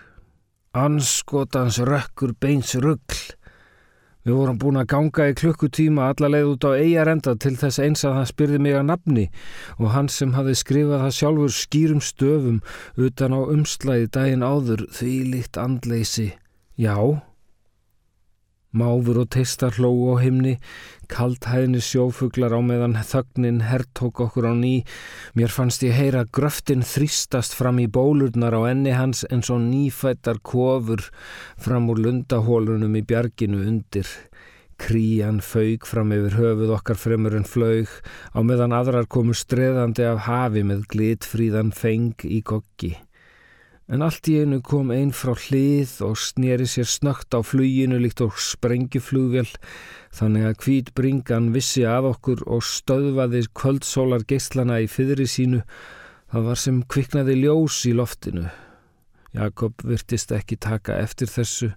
Anskotans 0.75 1.80
rökkur 1.88 2.36
beins 2.36 2.75
ruggl. 2.75 3.32
Við 4.22 4.36
vorum 4.38 4.60
búin 4.62 4.78
að 4.78 4.90
ganga 4.94 5.25
í 5.32 5.38
klukkutíma 5.40 6.12
alla 6.12 6.30
leið 6.30 6.50
út 6.51 6.68
á 6.70 6.72
eigarenda 6.78 7.34
til 7.42 7.56
þess 7.58 7.82
eins 7.82 8.06
að 8.06 8.20
hann 8.20 8.30
spyrði 8.30 8.60
mig 8.62 8.75
að 8.78 8.88
nafni 8.92 9.24
og 9.80 9.88
hann 9.96 10.12
sem 10.13 10.36
hafi 10.38 10.54
skrifað 10.60 11.01
það 11.08 11.16
sjálfur 11.18 11.56
skýrum 11.58 12.04
stöfum 12.06 12.60
utan 13.01 13.34
á 13.34 13.42
umslæði 13.42 14.12
daginn 14.13 14.46
áður 14.46 14.86
því 14.94 15.16
líkt 15.32 15.58
andleysi. 15.58 16.28
Já, 16.78 16.98
Máfur 18.72 19.18
og 19.25 19.30
teistar 19.36 19.75
hlóu 19.75 20.16
á 20.16 20.24
himni, 20.24 20.54
kaldhæðni 21.12 21.82
sjófuglar 21.84 22.54
á 22.56 22.60
meðan 22.63 22.94
þögnin 23.04 23.60
herrtók 23.68 24.22
okkur 24.24 24.48
á 24.48 24.56
ný. 24.56 24.86
Mér 25.36 25.51
fannst 25.51 25.84
ég 25.84 25.98
heyra 25.98 26.24
gröftin 26.24 26.86
þrýstast 26.88 27.51
fram 27.51 27.84
í 27.84 27.90
bólurnar 27.92 28.56
á 28.56 28.72
enni 28.72 28.96
hans 28.96 29.25
eins 29.28 29.51
og 29.51 29.60
nýfættar 29.66 30.40
kofur 30.40 31.04
fram 31.60 31.92
úr 31.92 32.00
lundahólunum 32.00 32.96
í 32.96 33.04
bjarginu 33.04 33.60
undir. 33.60 34.08
Krían 34.80 35.44
fauk 35.44 35.84
fram 35.86 36.16
yfir 36.16 36.40
höfuð 36.40 36.72
okkar 36.80 36.98
fremur 36.98 37.36
en 37.36 37.44
flaug 37.46 37.92
á 38.32 38.40
meðan 38.40 38.72
aðrar 38.72 39.12
komu 39.12 39.36
streðandi 39.36 40.08
af 40.08 40.25
hafi 40.32 40.63
með 40.63 40.88
glitfríðan 40.96 41.75
feng 41.75 42.24
í 42.24 42.40
goggi. 42.40 42.96
En 43.91 44.00
allt 44.05 44.29
í 44.31 44.38
einu 44.39 44.62
kom 44.63 44.91
einn 44.95 45.10
frá 45.12 45.33
hlið 45.36 45.98
og 46.07 46.13
sneri 46.15 46.63
sér 46.69 46.88
snögt 46.88 47.36
á 47.36 47.43
fluginu 47.43 47.98
líkt 48.00 48.21
og 48.24 48.38
sprengjuflugvel 48.39 49.50
þannig 50.15 50.45
að 50.48 50.62
hvít 50.63 50.91
bringan 50.95 51.50
vissi 51.51 51.83
af 51.83 52.07
okkur 52.13 52.45
og 52.48 52.63
stöðvaði 52.63 53.43
kvöldsólar 53.51 54.24
geyslana 54.29 54.79
í 54.79 54.88
fyrri 54.88 55.27
sínu. 55.27 55.60
Það 56.31 56.48
var 56.48 56.62
sem 56.63 56.79
kviknaði 56.88 57.36
ljós 57.41 57.81
í 57.89 57.91
loftinu. 57.98 58.45
Jakob 59.36 59.83
virtist 59.83 60.31
ekki 60.36 60.55
taka 60.55 60.95
eftir 61.03 61.27
þessu. 61.27 61.74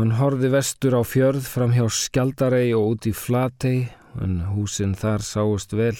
Hann 0.00 0.16
horfi 0.16 0.48
vestur 0.52 0.96
á 0.96 1.04
fjörð 1.04 1.44
fram 1.44 1.76
hjá 1.76 1.84
Skjaldarei 1.92 2.72
og 2.76 2.94
út 2.94 3.08
í 3.08 3.12
Flatei 3.12 3.88
en 4.16 4.40
húsinn 4.54 4.96
þar 4.96 5.24
sáust 5.24 5.76
vel. 5.76 5.96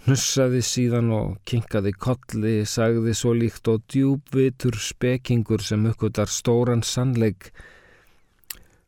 Hnussaði 0.00 0.62
síðan 0.64 1.10
og 1.12 1.32
kinkaði 1.48 1.90
kolli, 2.00 2.54
sagði 2.64 3.12
svo 3.16 3.34
líkt 3.36 3.68
og 3.68 3.82
djúbvitur 3.92 4.78
spekingur 4.80 5.60
sem 5.60 5.84
uppgötar 5.90 6.30
stóran 6.32 6.80
sannleik. 6.80 7.50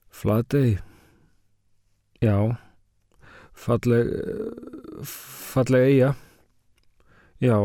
Flatei? 0.09 0.79
Já. 2.25 2.57
Falleg... 3.53 4.09
falleg 5.05 5.89
eiga? 5.91 6.15
Já. 7.45 7.59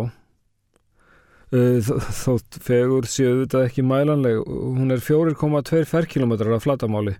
Þótt 1.47 2.59
fegur 2.59 3.07
séu 3.07 3.45
þetta 3.45 3.63
ekki 3.69 3.87
mælanleg. 3.87 4.43
Hún 4.43 4.91
er 4.91 4.99
4,2 4.99 5.85
ferkilometrar 5.87 6.59
af 6.59 6.67
flatamáli. 6.67 7.15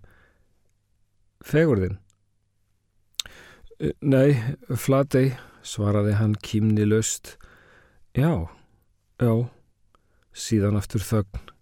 Fegur 1.48 1.86
þinn? 1.86 2.00
Nei, 4.04 4.34
flatei 4.76 5.30
svaraði 5.68 6.16
hann 6.18 6.36
kýmni 6.40 6.88
löst. 6.88 7.36
Já, 8.16 8.48
já, 9.20 9.34
síðan 10.34 10.80
aftur 10.80 11.04
þögn. 11.04 11.54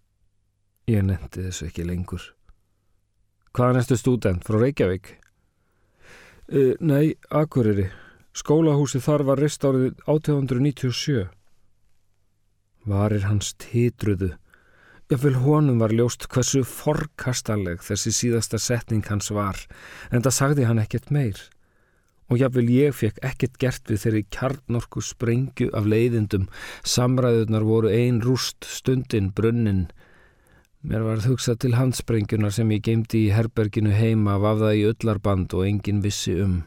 Ég 0.92 1.06
nendi 1.08 1.48
þessu 1.48 1.70
ekki 1.70 1.86
lengur. 1.88 2.24
Hvaðan 3.56 3.82
erstu 3.82 3.98
stúdent? 3.98 4.46
Frá 4.46 4.60
Reykjavík? 4.62 5.16
E, 6.46 6.76
nei, 6.80 7.16
Akureyri. 7.34 7.88
Skólahúsi 8.36 9.00
þar 9.02 9.24
var 9.32 9.42
rist 9.42 9.64
árið 9.66 9.96
1897. 10.06 11.26
Varir 12.86 13.26
hans 13.26 13.56
titruðu. 13.58 14.36
Jáfnvel 15.10 15.40
honum 15.42 15.82
var 15.82 15.94
ljóst 15.94 16.28
hversu 16.30 16.64
forkastaleg 16.66 17.82
þessi 17.86 18.14
síðasta 18.14 18.60
setning 18.62 19.06
hans 19.06 19.32
var, 19.34 19.58
en 20.10 20.26
það 20.26 20.38
sagði 20.38 20.66
hann 20.70 20.82
ekkert 20.82 21.12
meir 21.14 21.42
og 22.30 22.40
jáfnvel 22.42 22.70
ég 22.74 22.96
fekk 22.98 23.20
ekkert 23.30 23.58
gert 23.62 23.92
við 23.92 24.02
þeirri 24.04 24.24
kjarnorku 24.34 25.04
sprengju 25.06 25.70
af 25.78 25.86
leiðindum, 25.90 26.48
samræðunar 26.82 27.66
voru 27.68 27.92
ein 27.94 28.22
rúst 28.24 28.66
stundin 28.66 29.32
brunnin. 29.36 29.86
Mér 30.86 31.06
var 31.06 31.22
þugsað 31.22 31.60
til 31.62 31.76
handsprengunar 31.78 32.54
sem 32.54 32.72
ég 32.74 32.86
geimdi 32.86 33.26
í 33.26 33.34
herberginu 33.34 33.94
heima 33.94 34.38
vafða 34.42 34.74
í 34.78 34.86
öllarband 34.90 35.54
og 35.58 35.66
engin 35.66 36.02
vissi 36.02 36.36
um. 36.42 36.64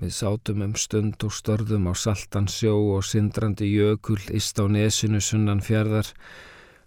Við 0.00 0.10
sátum 0.16 0.64
um 0.64 0.74
stund 0.74 1.22
og 1.22 1.32
störðum 1.32 1.86
á 1.86 1.94
saltan 1.94 2.48
sjó 2.50 2.74
og 2.96 3.04
sindrandi 3.06 3.68
jökul 3.70 4.18
ist 4.34 4.58
á 4.58 4.66
nesinu 4.66 5.20
sunnan 5.22 5.62
fjörðar, 5.62 6.08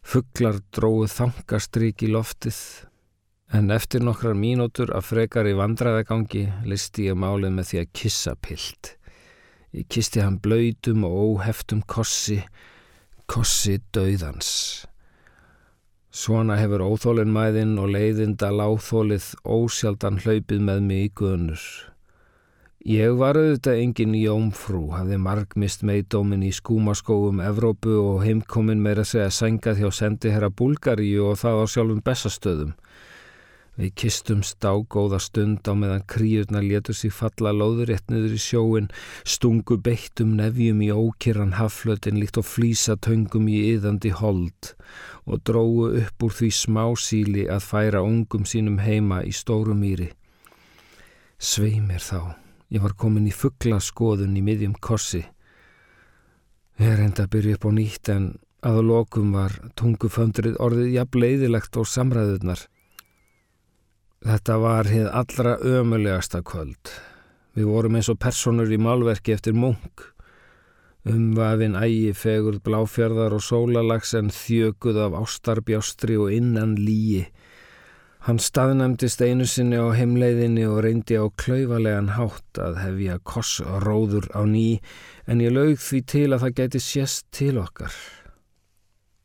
fugglar 0.03 0.59
dróðu 0.75 1.07
þangastrík 1.13 2.03
í 2.03 2.11
loftið, 2.11 2.59
En 3.47 3.71
eftir 3.71 4.03
nokkrar 4.03 4.35
mínútur 4.35 4.91
af 4.91 5.07
frekar 5.07 5.47
í 5.47 5.55
vandraðagangi 5.55 6.43
listi 6.67 7.07
ég 7.07 7.15
málið 7.15 7.53
með 7.55 7.69
því 7.69 7.79
að 7.79 7.93
kissa 7.95 8.33
pilt. 8.43 8.89
Ég 9.71 9.87
kisti 9.87 10.19
hann 10.19 10.41
blöytum 10.43 11.05
og 11.07 11.15
óheftum 11.15 11.79
kossi, 11.87 12.41
kossi 13.25 13.77
döðans. 13.95 14.49
Svona 16.11 16.57
hefur 16.59 16.81
óþólinn 16.81 17.31
mæðinn 17.31 17.77
og 17.79 17.91
leiðinda 17.93 18.49
láþólið 18.51 19.29
ósjaldan 19.47 20.19
hlaupið 20.23 20.63
með 20.67 20.81
mig 20.87 21.05
í 21.05 21.13
guðnur. 21.19 21.63
Ég 22.87 23.17
var 23.19 23.35
auðvitað 23.35 23.81
engin 23.83 24.15
jómfrú, 24.15 24.81
hafði 24.95 25.17
margmist 25.19 25.81
meidómin 25.87 26.45
í 26.47 26.53
skúmaskóum 26.55 27.41
Evrópu 27.43 27.95
og 27.99 28.21
heimkomin 28.23 28.83
meira 28.83 29.03
segja 29.07 29.27
sengað 29.31 29.81
hjá 29.83 29.89
sendi 29.91 30.31
herra 30.31 30.47
Búlgaríu 30.47 31.29
og 31.31 31.39
það 31.41 31.63
á 31.63 31.65
sjálfum 31.73 32.03
bestastöðum. 32.03 32.75
Við 33.77 33.91
kistumst 34.01 34.65
á 34.65 34.73
góða 34.89 35.19
stund 35.21 35.67
á 35.69 35.77
meðan 35.77 36.05
kríurna 36.09 36.63
létur 36.65 36.97
sig 36.97 37.13
falla 37.13 37.51
lóðurétt 37.53 38.09
niður 38.09 38.33
í 38.33 38.39
sjóin, 38.41 38.87
stungu 39.21 39.77
beittum 39.85 40.31
nefjum 40.39 40.79
í 40.81 40.89
ókirran 40.89 41.53
haflötin 41.59 42.17
líkt 42.17 42.39
og 42.41 42.47
flýsa 42.49 42.95
töngum 42.97 43.45
í 43.45 43.59
yðandi 43.75 44.09
hold 44.17 44.71
og 45.29 45.43
drógu 45.45 45.91
upp 46.01 46.25
úr 46.25 46.33
því 46.39 46.49
smásíli 46.57 47.43
að 47.53 47.67
færa 47.67 48.01
ungum 48.01 48.47
sínum 48.49 48.79
heima 48.81 49.21
í 49.21 49.33
stóru 49.35 49.75
mýri. 49.77 50.09
Sveimir 51.37 52.01
þá. 52.01 52.33
Ég 52.73 52.81
var 52.81 52.95
komin 52.97 53.27
í 53.29 53.35
fuggla 53.35 53.77
skoðun 53.77 54.39
í 54.39 54.41
miðjum 54.41 54.73
kossi. 54.81 55.21
Ég 56.81 56.97
reynda 56.97 57.27
að 57.27 57.31
byrja 57.35 57.59
upp 57.59 57.69
á 57.69 57.71
nýtt 57.77 58.11
en 58.15 58.25
að 58.65 58.81
lokum 58.89 59.37
var 59.37 59.53
tunguföndrið 59.77 60.57
orðið 60.65 60.89
jafn 60.95 61.21
leiðilegt 61.21 61.77
og 61.77 61.87
samræðunar. 61.93 62.65
Þetta 64.25 64.57
var 64.57 64.89
hið 64.89 65.07
allra 65.13 65.57
ömulegasta 65.61 66.41
kvöld. 66.41 66.89
Við 67.53 67.67
vorum 67.69 67.97
eins 67.97 68.09
og 68.09 68.17
personur 68.21 68.71
í 68.73 68.79
málverki 68.81 69.35
eftir 69.35 69.53
munk. 69.53 70.07
Umvafin 71.07 71.77
ægi 71.77 72.15
fegur 72.17 72.57
bláfjörðar 72.65 73.35
og 73.37 73.43
sólalags 73.45 74.15
en 74.17 74.31
þjöguð 74.33 74.97
af 75.05 75.19
ástarbjástri 75.21 76.17
og 76.19 76.33
innan 76.33 76.75
líi. 76.75 77.27
Hann 78.27 78.41
staðnæmdist 78.43 79.21
einu 79.23 79.45
sinni 79.47 79.77
á 79.79 79.87
heimleiðinni 79.95 80.65
og 80.67 80.81
reyndi 80.83 81.15
á 81.15 81.31
klauvalega 81.39 82.17
hátt 82.17 82.59
að 82.59 82.81
hefja 82.81 83.19
kossróður 83.23 84.27
á 84.35 84.43
ný 84.43 84.81
en 85.29 85.39
ég 85.45 85.53
laug 85.55 85.77
því 85.79 86.01
til 86.11 86.25
að 86.33 86.41
það 86.43 86.57
gæti 86.57 86.81
sést 86.83 87.27
til 87.31 87.53
okkar. 87.61 87.93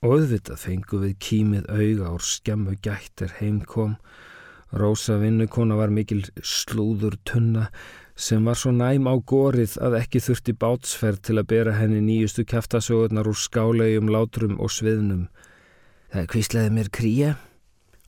Og 0.06 0.20
auðvitað 0.20 0.62
fengu 0.62 1.00
við 1.02 1.16
kýmið 1.18 1.66
auga 1.72 2.12
úr 2.14 2.28
skemmu 2.28 2.76
gættir 2.84 3.34
heimkom. 3.40 3.96
Rósa 4.72 5.18
vinnukona 5.20 5.76
var 5.76 5.92
mikil 5.92 6.22
slúður 6.40 7.18
tunna 7.28 7.68
sem 8.16 8.44
var 8.44 8.56
svo 8.56 8.72
næm 8.76 9.08
á 9.08 9.14
gorið 9.16 9.78
að 9.84 9.98
ekki 10.02 10.20
þurfti 10.24 10.56
bátsferð 10.56 11.22
til 11.28 11.38
að 11.40 11.48
bera 11.52 11.76
henni 11.76 12.02
nýjustu 12.04 12.44
kæftasögurnar 12.48 13.28
úr 13.28 13.38
skálegjum, 13.38 14.10
látrum 14.12 14.58
og 14.60 14.72
sviðnum. 14.72 15.26
Það 16.12 16.28
kvíslaði 16.34 16.74
mér 16.76 16.92
kríja 16.92 17.32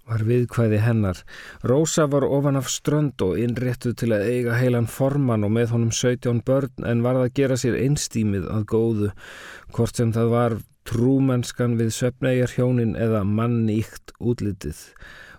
var 0.09 0.25
viðkvæði 0.29 0.81
hennar. 0.85 1.21
Rósa 1.65 2.07
var 2.13 2.27
ofan 2.29 2.61
af 2.61 2.69
strönd 2.69 3.23
og 3.25 3.39
innréttuð 3.41 3.97
til 4.03 4.13
að 4.13 4.29
eiga 4.29 4.59
heilan 4.61 4.89
formann 4.91 5.47
og 5.47 5.55
með 5.57 5.75
honum 5.75 5.93
17 5.95 6.43
börn 6.45 6.89
en 6.89 7.03
varð 7.07 7.25
að 7.25 7.35
gera 7.41 7.59
sér 7.61 7.79
einstímið 7.81 8.49
að 8.53 8.67
góðu, 8.75 9.11
hvort 9.73 10.01
sem 10.01 10.13
það 10.13 10.33
var 10.35 10.59
trúmennskan 10.85 11.79
við 11.81 11.95
söpnæjar 11.97 12.53
hjónin 12.59 12.97
eða 13.01 13.25
manníkt 13.25 14.13
útlitið. 14.21 14.83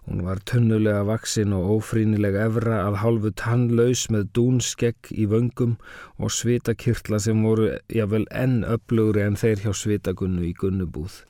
Hún 0.06 0.22
var 0.22 0.38
tunnulega 0.46 1.02
vaksinn 1.08 1.54
og 1.58 1.80
ófrínilega 1.80 2.44
evra 2.46 2.84
að 2.86 3.00
hálfu 3.02 3.32
tannlaus 3.42 4.04
með 4.14 4.28
dúnskegg 4.38 5.10
í 5.10 5.26
vöngum 5.32 5.80
og 6.22 6.34
svitakirtla 6.34 7.18
sem 7.24 7.42
voru 7.42 7.72
jável 7.90 8.28
enn 8.30 8.60
öflugri 8.70 9.24
en 9.26 9.40
þeir 9.42 9.64
hjá 9.64 9.74
svitagunnu 9.74 10.46
í 10.46 10.54
gunnubúð. 10.60 11.24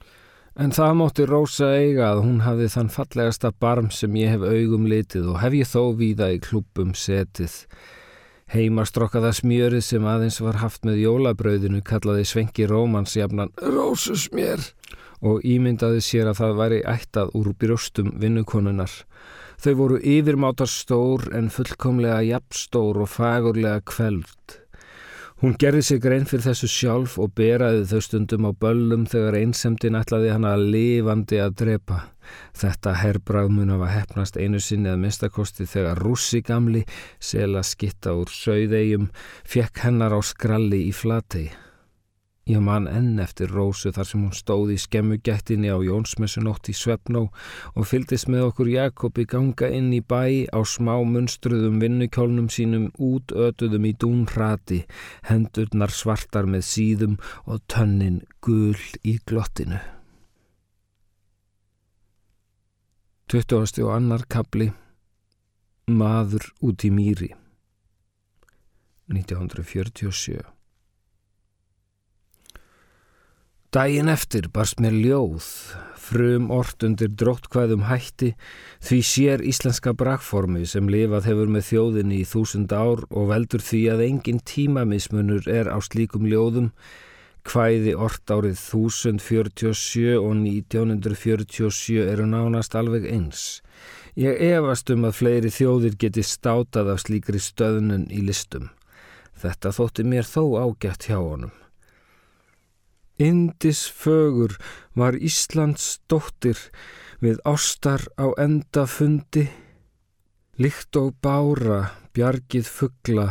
En 0.60 0.76
það 0.76 0.94
mótti 1.00 1.28
Rósa 1.28 1.72
eiga 1.76 2.10
að 2.10 2.22
hún 2.26 2.44
hafði 2.44 2.68
þann 2.76 2.92
fallegasta 2.92 3.54
barm 3.60 3.90
sem 3.92 4.14
ég 4.20 4.36
hef 4.36 4.44
augum 4.44 4.86
litið 4.92 5.32
og 5.32 5.40
hef 5.44 5.56
ég 5.56 5.72
þó 5.72 5.82
víða 6.00 6.30
í 6.36 6.42
klúpum 6.44 6.92
setið. 6.96 7.56
Heimastrokkaða 8.52 9.32
smjörið 9.40 9.84
sem 9.88 10.06
aðeins 10.08 10.38
var 10.44 10.60
haft 10.62 10.84
með 10.88 11.02
jólabrauðinu 11.02 11.80
kallaði 11.84 12.28
Svenki 12.30 12.68
Rómans 12.70 13.16
jafnan 13.18 13.56
Rósusmjör 13.60 14.68
og 15.26 15.46
ímyndaði 15.46 16.04
sér 16.06 16.30
að 16.32 16.42
það 16.42 16.60
væri 16.60 16.82
ættað 16.92 17.34
úr 17.40 17.54
brjóstum 17.60 18.12
vinnukonunar. 18.22 18.94
Þau 19.62 19.74
voru 19.80 19.98
yfirmátar 20.04 20.70
stór 20.70 21.30
en 21.34 21.50
fullkomlega 21.54 22.22
jafnstór 22.28 23.02
og 23.02 23.10
fagurlega 23.10 23.82
kveld. 23.88 24.60
Hún 25.44 25.58
gerði 25.60 25.82
sig 25.84 26.00
grein 26.00 26.24
fyrir 26.24 26.46
þessu 26.46 26.68
sjálf 26.72 27.18
og 27.20 27.34
beraði 27.36 27.82
þau 27.90 28.04
stundum 28.06 28.46
á 28.48 28.52
böllum 28.56 29.04
þegar 29.12 29.36
einsemdin 29.42 29.98
ætlaði 30.00 30.30
hana 30.32 30.54
lifandi 30.56 31.42
að 31.44 31.58
drepa. 31.60 31.98
Þetta 32.56 32.94
herrbrað 33.02 33.52
mun 33.52 33.74
hafa 33.76 33.92
hefnast 33.92 34.40
einu 34.40 34.62
sinni 34.64 34.94
að 34.94 35.04
mistakosti 35.04 35.68
þegar 35.68 36.00
rússi 36.06 36.40
gamli, 36.40 36.86
sela 37.20 37.66
skitta 37.68 38.16
úr 38.16 38.32
söiðegjum, 38.32 39.12
fekk 39.44 39.84
hennar 39.84 40.16
á 40.16 40.20
skralli 40.24 40.86
í 40.88 40.96
flategi. 40.96 41.52
Ég 42.46 42.62
man 42.62 42.86
enn 42.86 43.18
eftir 43.18 43.50
Rósu 43.50 43.90
þar 43.90 44.06
sem 44.06 44.22
hún 44.22 44.34
stóð 44.38 44.76
í 44.76 44.78
skemmugættinni 44.78 45.72
á 45.74 45.82
Jónsmessunótt 45.82 46.70
í 46.70 46.76
Svefnó 46.78 47.24
og 47.74 47.88
fyldist 47.90 48.30
með 48.30 48.52
okkur 48.52 48.70
Jakobi 48.70 49.26
ganga 49.32 49.72
inn 49.74 49.88
í 49.98 50.04
bæ 50.06 50.46
á 50.54 50.62
smá 50.62 50.94
munstruðum 51.10 51.82
vinnukjólnum 51.82 52.52
sínum 52.54 52.92
útötuðum 53.02 53.90
í 53.90 53.96
dúnrati, 53.98 54.84
hendurnar 55.26 55.90
svartar 55.90 56.46
með 56.46 56.68
síðum 56.70 57.18
og 57.50 57.66
tönnin 57.66 58.22
gul 58.46 58.78
í 59.02 59.18
glottinu. 59.26 59.82
20. 63.34 63.82
og 63.82 63.96
annar 63.98 64.30
kapli 64.30 64.70
Maður 65.90 66.46
út 66.62 66.86
í 66.86 66.94
mýri 66.94 67.34
1947 69.10 70.55
Dægin 73.76 74.08
eftir 74.08 74.46
barst 74.56 74.80
mér 74.80 74.94
ljóð, 74.96 75.44
frum 76.00 76.46
ort 76.56 76.84
undir 76.88 77.10
dróttkvæðum 77.20 77.82
hætti 77.90 78.30
því 78.88 79.00
sér 79.04 79.42
íslenska 79.44 79.92
brakformi 80.00 80.62
sem 80.72 80.88
lifað 80.88 81.28
hefur 81.28 81.52
með 81.52 81.66
þjóðinni 81.70 82.22
í 82.22 82.28
þúsund 82.30 82.72
ár 82.72 83.02
og 83.10 83.28
veldur 83.34 83.66
því 83.66 83.82
að 83.92 84.04
engin 84.06 84.40
tímamismunur 84.52 85.50
er 85.52 85.68
á 85.68 85.76
slíkum 85.84 86.24
ljóðum, 86.24 86.70
kvæði 87.44 87.98
ort 88.08 88.32
árið 88.32 88.56
1047 88.62 90.16
og 90.22 90.32
1947 90.46 92.00
eru 92.06 92.30
nánast 92.32 92.80
alveg 92.80 93.10
eins. 93.12 93.60
Ég 94.16 94.40
efast 94.54 94.96
um 94.96 95.04
að 95.04 95.20
fleiri 95.20 95.52
þjóðir 95.52 96.00
geti 96.00 96.24
státað 96.24 96.96
af 96.96 97.04
slíkri 97.04 97.44
stöðnun 97.44 98.08
í 98.08 98.24
listum. 98.24 98.72
Þetta 99.36 99.76
þótti 99.76 100.08
mér 100.08 100.24
þó 100.32 100.64
ágætt 100.64 101.12
hjá 101.12 101.20
honum. 101.20 101.52
Indis 103.18 103.86
fögur 103.88 104.58
var 104.94 105.16
Íslands 105.16 106.02
dóttir 106.12 106.60
við 107.24 107.40
ástar 107.48 108.04
á 108.20 108.36
enda 108.38 108.84
fundi, 108.88 109.48
líkt 110.60 111.00
og 111.00 111.16
bára 111.24 111.96
bjargið 112.16 112.68
fuggla, 112.68 113.28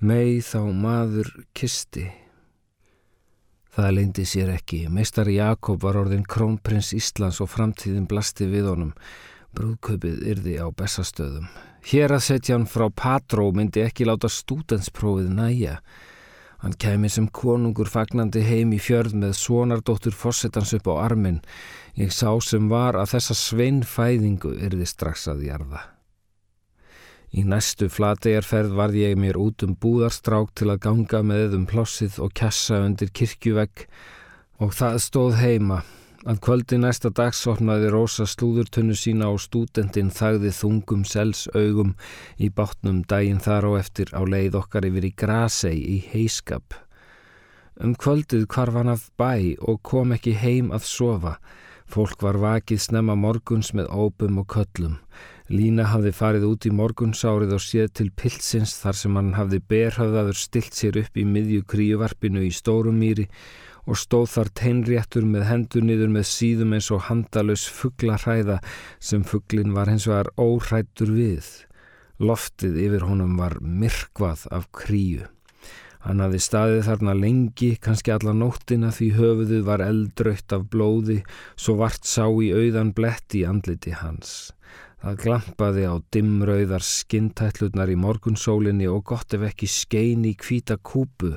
með 0.00 0.40
þá 0.48 0.60
maður 0.72 1.28
kisti. 1.52 2.08
Það 3.72 3.92
leindi 3.96 4.24
sér 4.28 4.50
ekki. 4.52 4.86
Meistari 4.92 5.38
Jakob 5.38 5.80
var 5.80 5.96
orðin 5.96 6.26
krónprins 6.28 6.90
Íslands 6.96 7.40
og 7.40 7.48
framtíðin 7.52 8.08
blasti 8.08 8.48
við 8.50 8.68
honum. 8.68 8.90
Brúðkaupið 9.56 10.26
yrði 10.32 10.56
á 10.60 10.68
bestastöðum. 10.72 11.46
Hér 11.88 12.12
að 12.16 12.26
setja 12.26 12.56
hann 12.56 12.68
frá 12.68 12.88
Patró 12.92 13.48
myndi 13.52 13.84
ekki 13.84 14.04
láta 14.08 14.28
stúdensprófið 14.28 15.32
næja. 15.36 15.78
Hann 16.62 16.76
kemi 16.78 17.08
sem 17.10 17.26
konungur 17.34 17.88
fagnandi 17.90 18.44
heim 18.46 18.70
í 18.74 18.78
fjörð 18.78 19.16
með 19.18 19.32
svonardóttur 19.34 20.14
fossetans 20.14 20.70
upp 20.76 20.86
á 20.94 20.94
armin. 21.08 21.40
Ég 21.98 22.12
sá 22.14 22.30
sem 22.38 22.68
var 22.70 22.94
að 22.94 23.16
þessa 23.16 23.34
sveinfæðingu 23.40 24.54
yrði 24.68 24.86
strax 24.86 25.26
að 25.32 25.42
jarða. 25.48 25.82
Í 27.32 27.42
næstu 27.48 27.88
flategarferð 27.90 28.76
varði 28.76 29.06
ég 29.06 29.18
mér 29.18 29.38
út 29.40 29.64
um 29.66 29.72
búðarstrák 29.74 30.52
til 30.54 30.68
að 30.70 30.82
ganga 30.86 31.22
með 31.24 31.56
um 31.58 31.66
plossið 31.66 32.20
og 32.22 32.34
kessa 32.36 32.82
undir 32.84 33.10
kirkjuvegg 33.10 33.86
og 34.62 34.76
það 34.76 35.00
stóð 35.06 35.38
heima 35.40 35.80
Að 36.22 36.38
kvöldi 36.38 36.76
næsta 36.78 37.10
dags 37.10 37.40
opnaði 37.50 37.88
Rósa 37.90 38.28
slúðurtunnu 38.30 38.94
sína 38.94 39.26
og 39.34 39.40
stúdendin 39.42 40.12
þagði 40.14 40.52
þungum 40.54 41.00
sels 41.02 41.48
augum 41.50 41.96
í 42.38 42.46
bátnum 42.46 43.00
daginn 43.10 43.40
þar 43.42 43.66
á 43.66 43.70
eftir 43.80 44.12
á 44.14 44.22
leið 44.22 44.60
okkar 44.60 44.86
yfir 44.86 45.08
í 45.08 45.10
Grasei 45.18 45.74
í 45.74 45.96
heiskap. 46.12 46.76
Um 47.82 47.96
kvöldið 47.98 48.46
kvarf 48.46 48.78
hann 48.78 48.92
af 48.92 49.08
bæ 49.18 49.58
og 49.66 49.82
kom 49.82 50.14
ekki 50.14 50.36
heim 50.38 50.70
að 50.70 50.86
sofa. 50.86 51.34
Fólk 51.90 52.22
var 52.22 52.38
vakið 52.38 52.84
snemma 52.86 53.18
morguns 53.18 53.72
með 53.74 53.90
óbum 53.90 54.38
og 54.44 54.46
köllum. 54.54 55.00
Lína 55.50 55.88
hafði 55.90 56.14
farið 56.14 56.46
út 56.52 56.70
í 56.70 56.72
morgunsárið 56.72 57.56
og 57.58 57.66
séð 57.66 57.90
til 57.98 58.08
pilsins 58.14 58.76
þar 58.78 59.00
sem 59.00 59.18
hann 59.18 59.34
hafði 59.34 59.58
berhafðaður 59.74 60.38
stilt 60.38 60.78
sér 60.78 61.02
upp 61.02 61.18
í 61.18 61.26
miðju 61.26 61.66
kríuvarpinu 61.66 62.46
í 62.46 62.54
Stórumýri 62.54 63.26
og 63.26 63.71
stóð 63.98 64.28
þar 64.36 64.50
teinréttur 64.60 65.26
með 65.26 65.46
hendur 65.48 65.86
niður 65.86 66.12
með 66.14 66.28
síðum 66.30 66.76
eins 66.76 66.90
og 66.94 67.06
handalus 67.08 67.66
fugglarhæða 67.66 68.60
sem 69.02 69.26
fugglin 69.26 69.74
var 69.74 69.90
hins 69.90 70.06
vegar 70.06 70.30
óhrættur 70.38 71.10
við. 71.10 71.48
Loftið 72.22 72.78
yfir 72.84 73.06
honum 73.08 73.34
var 73.40 73.58
myrkvað 73.60 74.46
af 74.54 74.68
kríu. 74.76 75.26
Hann 76.02 76.22
hafði 76.22 76.40
staðið 76.42 76.80
þarna 76.88 77.12
lengi, 77.14 77.68
kannski 77.78 78.10
alla 78.10 78.32
nóttina 78.34 78.90
því 78.94 79.08
höfuðið 79.18 79.60
var 79.68 79.84
eldrautt 79.84 80.54
af 80.54 80.64
blóði, 80.70 81.20
svo 81.54 81.76
vart 81.78 82.06
sá 82.10 82.26
í 82.26 82.50
auðan 82.50 82.90
blett 82.94 83.36
í 83.38 83.44
andliti 83.46 83.94
hans. 83.94 84.50
Það 85.02 85.18
glampaði 85.22 85.84
á 85.86 85.94
dimmrauðar 86.14 86.86
skintætlurnar 86.86 87.90
í 87.90 87.98
morgunsólinni 87.98 88.86
og 88.90 89.02
gott 89.10 89.34
ef 89.34 89.46
ekki 89.46 89.70
skein 89.70 90.26
í 90.26 90.34
kvíta 90.38 90.76
kúpu. 90.78 91.36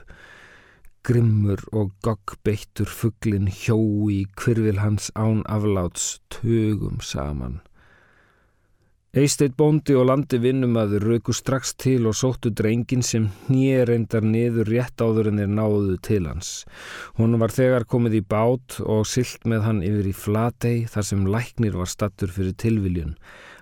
Grimmur 1.05 1.61
og 1.69 1.91
goggbeittur 2.01 2.89
fugglin 2.89 3.45
hjó 3.53 3.75
í 4.09 4.23
kvirfil 4.41 4.79
hans 4.81 5.11
án 5.13 5.43
afláts 5.45 6.15
tögum 6.33 6.97
saman. 7.05 7.59
Eisteit 9.15 9.53
bóndi 9.55 9.93
og 9.95 10.09
landi 10.09 10.39
vinnumadur 10.41 11.05
rauku 11.05 11.35
strax 11.37 11.75
til 11.83 12.09
og 12.09 12.17
sóttu 12.17 12.49
drengin 12.49 13.05
sem 13.05 13.29
nýreindar 13.53 14.25
niður 14.25 14.73
rétt 14.73 15.05
áður 15.05 15.29
en 15.29 15.43
þeir 15.43 15.53
náðu 15.53 15.99
til 16.09 16.25
hans. 16.25 16.49
Hún 17.21 17.37
var 17.39 17.53
þegar 17.53 17.85
komið 17.93 18.17
í 18.23 18.25
bát 18.33 18.81
og 18.81 19.05
silt 19.05 19.45
með 19.45 19.69
hann 19.69 19.85
yfir 19.85 20.09
í 20.09 20.17
flatei 20.25 20.75
þar 20.89 21.09
sem 21.13 21.23
læknir 21.37 21.77
var 21.77 21.93
stattur 21.93 22.33
fyrir 22.33 22.57
tilviljun. 22.65 23.15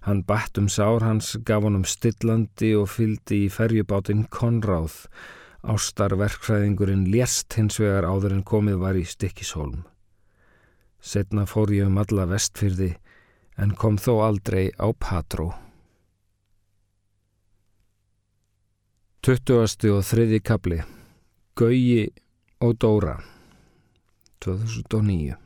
Hann 0.08 0.23
bætt 0.23 0.63
um 0.63 0.71
sár 0.71 1.03
hans, 1.03 1.36
gaf 1.43 1.67
honum 1.67 1.84
stillandi 1.84 2.71
og 2.79 2.88
fyldi 2.95 3.43
í 3.45 3.53
ferjubátinn 3.53 4.29
Konráð. 4.32 5.01
Ástarverkfræðingurinn 5.63 7.06
lést 7.08 7.56
hins 7.56 7.80
vegar 7.80 8.04
áður 8.04 8.34
en 8.36 8.43
komið 8.43 8.82
var 8.82 8.97
í 8.99 9.06
Stikkishólm. 9.08 9.86
Setna 10.99 11.45
fór 11.47 11.71
ég 11.71 11.88
um 11.88 11.99
alla 12.04 12.26
vestfyrði 12.28 12.89
en 13.63 13.71
kom 13.80 13.95
þó 13.95 14.17
aldrei 14.26 14.73
á 14.76 14.91
Patró. 14.91 15.54
20. 19.23 19.88
og 19.95 20.04
3. 20.04 20.41
kapli 20.43 20.82
Gauji 21.56 22.10
og 22.60 22.76
Dóra 22.76 23.15
2009 24.43 25.42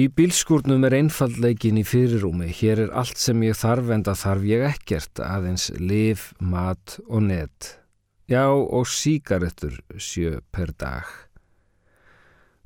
Í 0.00 0.06
bílskúrnum 0.16 0.84
er 0.86 0.94
einfallleikin 0.96 1.80
í 1.80 1.82
fyrirrúmi. 1.84 2.46
Hér 2.54 2.86
er 2.86 2.92
allt 2.96 3.18
sem 3.20 3.40
ég 3.44 3.58
þarf 3.58 3.90
en 3.92 4.04
það 4.06 4.20
þarf 4.20 4.44
ég 4.48 4.62
ekkert, 4.68 5.20
aðeins 5.20 5.66
liv, 5.76 6.22
mat 6.38 6.94
og 7.08 7.26
net. 7.26 7.74
Já, 8.30 8.46
og 8.48 8.86
síkaretur 8.88 9.74
sjö 9.98 10.38
per 10.54 10.72
dag. 10.78 11.10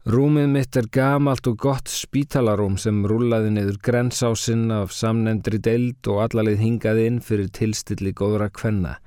Rúmið 0.05 0.53
mitt 0.53 0.77
er 0.77 0.90
gamalt 0.92 1.49
og 1.49 1.57
gott 1.64 1.88
spítalarúm 1.88 2.77
sem 2.79 3.01
rúlaði 3.09 3.55
niður 3.57 3.81
grensásinn 3.88 4.68
af 4.77 4.92
samnendri 4.92 5.59
deild 5.64 6.05
og 6.12 6.20
allalið 6.27 6.61
hingaði 6.61 7.09
inn 7.09 7.20
fyrir 7.25 7.49
tilstilli 7.57 8.12
góðra 8.12 8.51
kvenna. 8.53 8.99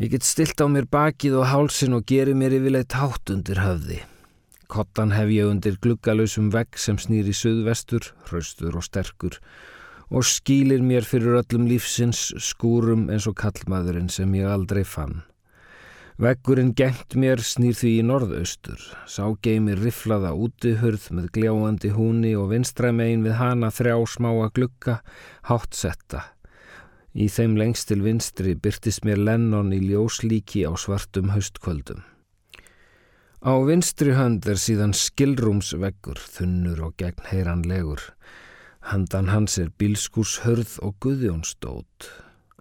Ég 0.00 0.16
get 0.16 0.26
stilt 0.26 0.58
á 0.64 0.66
mér 0.66 0.88
bakið 0.90 1.38
og 1.44 1.50
hálsin 1.52 2.00
og 2.00 2.08
geri 2.08 2.34
mér 2.34 2.56
yfirleitt 2.56 2.96
hátt 2.96 3.36
undir 3.36 3.62
höfði. 3.62 4.00
Kottan 4.66 5.12
hef 5.14 5.30
ég 5.30 5.46
undir 5.46 5.78
gluggalösum 5.82 6.50
vegg 6.50 6.78
sem 6.80 6.98
snýr 6.98 7.28
í 7.30 7.34
söðvestur, 7.36 8.10
hraustur 8.26 8.74
og 8.74 8.84
sterkur 8.86 9.38
og 10.10 10.26
skýlir 10.26 10.82
mér 10.86 11.06
fyrir 11.06 11.40
öllum 11.40 11.66
lífsins 11.70 12.28
skúrum 12.42 13.08
eins 13.10 13.26
og 13.30 13.36
kallmaðurinn 13.40 14.10
sem 14.12 14.34
ég 14.38 14.46
aldrei 14.50 14.84
fann. 14.86 15.24
Veggurinn 16.16 16.72
gengt 16.72 17.12
mér 17.20 17.42
snýr 17.44 17.76
því 17.76 17.90
í 17.98 18.04
norðaustur, 18.08 18.80
sá 19.04 19.26
geymir 19.44 19.82
riflaða 19.84 20.30
útihurð 20.32 21.10
með 21.12 21.28
gljáandi 21.34 21.90
húni 21.92 22.32
og 22.40 22.54
vinstræmein 22.54 23.26
við 23.26 23.36
hana 23.36 23.68
þrjá 23.68 23.98
smáa 24.14 24.48
glukka, 24.56 25.02
hátt 25.50 25.76
setta. 25.76 26.22
Í 27.12 27.28
þeim 27.28 27.58
lengst 27.60 27.90
til 27.92 28.00
vinstri 28.04 28.56
byrtist 28.56 29.04
mér 29.04 29.20
Lennon 29.28 29.74
í 29.76 29.82
ljóslíki 29.90 30.64
á 30.64 30.72
svartum 30.80 31.34
haustkvöldum. 31.36 32.00
Á 33.44 33.52
vinstri 33.68 34.14
hönd 34.16 34.46
er 34.48 34.56
síðan 34.56 34.94
skilrúmsveggur, 34.96 36.16
þunnur 36.16 36.86
og 36.88 36.94
gegnheiranlegur. 37.02 38.00
Handan 38.86 39.28
hans 39.28 39.58
er 39.60 39.68
bílskúshörð 39.76 40.78
og 40.86 40.96
guðjónsdót. 41.04 42.08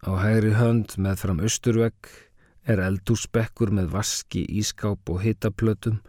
Á 0.03 0.11
hægri 0.19 0.51
hönd 0.57 0.97
með 0.99 1.21
fram 1.23 1.39
austurvegg 1.39 2.11
er 2.67 2.81
eldúsbekkur 2.81 3.71
með 3.71 3.93
vaski, 3.93 4.43
ískáp 4.43 5.07
og 5.07 5.23
hittaplötum 5.23 6.01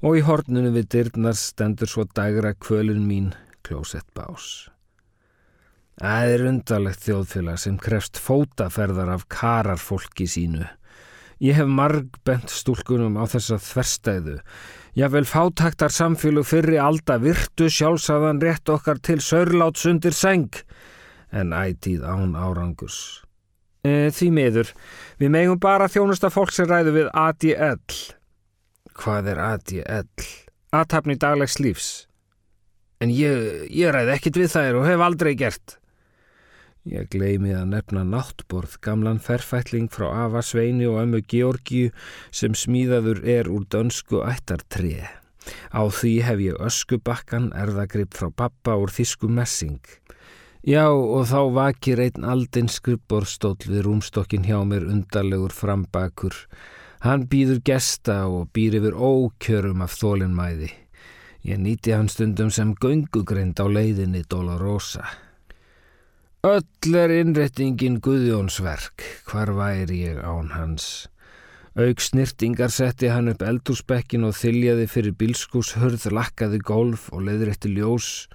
og 0.00 0.16
í 0.16 0.24
hornunu 0.24 0.72
við 0.72 0.88
dyrnar 0.94 1.36
stendur 1.36 1.90
svo 1.90 2.06
dagra 2.14 2.54
kvölun 2.54 3.04
mín 3.04 3.32
klósettbás. 3.66 4.70
Það 5.98 6.32
er 6.32 6.44
undalegt 6.46 7.02
þjóðfélag 7.02 7.58
sem 7.58 7.78
krefst 7.82 8.20
fótaferðar 8.22 9.10
af 9.16 9.26
kararfólki 9.28 10.28
sínu. 10.30 10.68
Ég 11.38 11.54
hef 11.54 11.68
marg 11.70 12.18
bent 12.26 12.50
stúlkunum 12.50 13.14
á 13.14 13.24
þessa 13.30 13.60
þverstæðu. 13.62 14.38
Ég 14.98 15.12
vil 15.14 15.26
fátaktar 15.28 15.92
samfélag 15.94 16.48
fyrri 16.48 16.80
alda 16.82 17.20
virtu 17.22 17.68
sjálfsagðan 17.70 18.42
rétt 18.42 18.72
okkar 18.74 18.98
til 18.98 19.20
sörláts 19.22 19.86
undir 19.86 20.16
seng 20.16 20.50
en 21.30 21.52
ætið 21.54 22.02
án 22.08 22.34
árangurs. 22.34 23.22
E, 23.86 24.10
því 24.10 24.28
miður. 24.34 24.72
Við 25.20 25.32
megum 25.34 25.60
bara 25.62 25.88
þjónusta 25.90 26.30
fólk 26.32 26.52
sem 26.54 26.66
ræðu 26.68 26.94
við 26.96 27.10
ADL. 27.14 27.98
Hvað 28.98 29.32
er 29.34 29.42
ADL? 29.44 30.28
Aðtapni 30.74 31.16
daglegs 31.20 31.58
lífs. 31.62 31.90
En 32.98 33.12
ég, 33.14 33.68
ég 33.70 33.92
ræði 33.94 34.16
ekkit 34.16 34.40
við 34.42 34.50
þær 34.56 34.80
og 34.80 34.88
hef 34.88 35.04
aldrei 35.04 35.36
gert. 35.38 35.78
Ég 36.86 37.08
gleymið 37.10 37.56
að 37.58 37.70
nefna 37.72 38.02
náttborð, 38.06 38.78
gamlan 38.84 39.18
ferfætling 39.18 39.88
frá 39.90 40.06
Ava 40.26 40.42
Sveini 40.46 40.86
og 40.86 41.00
ömmu 41.02 41.22
Georgiu 41.26 41.90
sem 42.30 42.54
smíðaður 42.54 43.24
er 43.26 43.50
úr 43.50 43.66
dönsku 43.66 44.22
ættartrið. 44.22 45.08
Á 45.72 45.82
því 45.88 46.12
hef 46.24 46.40
ég 46.44 46.62
öskubakkan, 46.62 47.50
erðagripp 47.56 48.14
frá 48.16 48.30
pappa 48.30 48.76
úr 48.78 48.92
þísku 48.92 49.28
messing. 49.28 49.80
Já 50.66 50.88
og 50.90 51.28
þá 51.30 51.40
vakir 51.54 52.00
einn 52.02 52.26
aldinn 52.26 52.68
skrippborstóll 52.68 53.62
við 53.64 53.86
rúmstokkin 53.86 54.44
hjá 54.44 54.58
mér 54.66 54.88
undarlegur 54.88 55.54
frambakur. 55.54 56.34
Hann 57.04 57.28
býður 57.30 57.62
gesta 57.64 58.24
og 58.26 58.50
býr 58.52 58.80
yfir 58.80 58.96
ókjörum 58.96 59.84
af 59.86 59.94
þólinnmæði. 60.00 60.72
Ég 61.46 61.62
nýti 61.62 61.94
hann 61.94 62.10
stundum 62.10 62.50
sem 62.50 62.74
göngugrind 62.74 63.60
á 63.62 63.66
leiðinni 63.70 64.24
Dolorosa. 64.28 65.06
Öll 66.46 66.94
er 66.94 67.10
innrettingin 67.10 67.96
Guðjónsverk, 67.98 69.02
hvar 69.26 69.50
væri 69.56 70.04
ég 70.04 70.20
án 70.22 70.52
hans? 70.54 71.08
Aug 71.74 71.98
snirtingar 71.98 72.70
setti 72.70 73.10
hann 73.10 73.32
upp 73.32 73.42
eldúsbekkin 73.42 74.22
og 74.28 74.36
þyljaði 74.38 74.84
fyrir 74.86 75.16
bilskúshörð, 75.18 76.06
lakkaði 76.14 76.60
golf 76.62 77.08
og 77.10 77.26
leiðrætti 77.26 77.72
ljós 77.74 78.28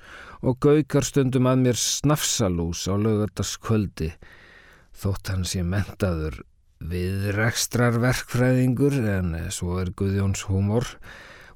og 0.43 0.59
gaukar 0.59 1.07
stundum 1.07 1.47
að 1.47 1.63
mér 1.63 1.79
snafsalús 1.79 2.83
á 2.91 2.95
lögataskvöldi 2.99 4.11
þótt 4.91 5.31
hans 5.31 5.55
ég 5.55 5.63
mentaður 5.63 6.41
við 6.83 7.31
rekstrarverkfræðingur 7.39 8.99
en 9.15 9.37
svo 9.47 9.79
er 9.79 9.95
Guðjóns 9.95 10.43
húmor 10.51 10.91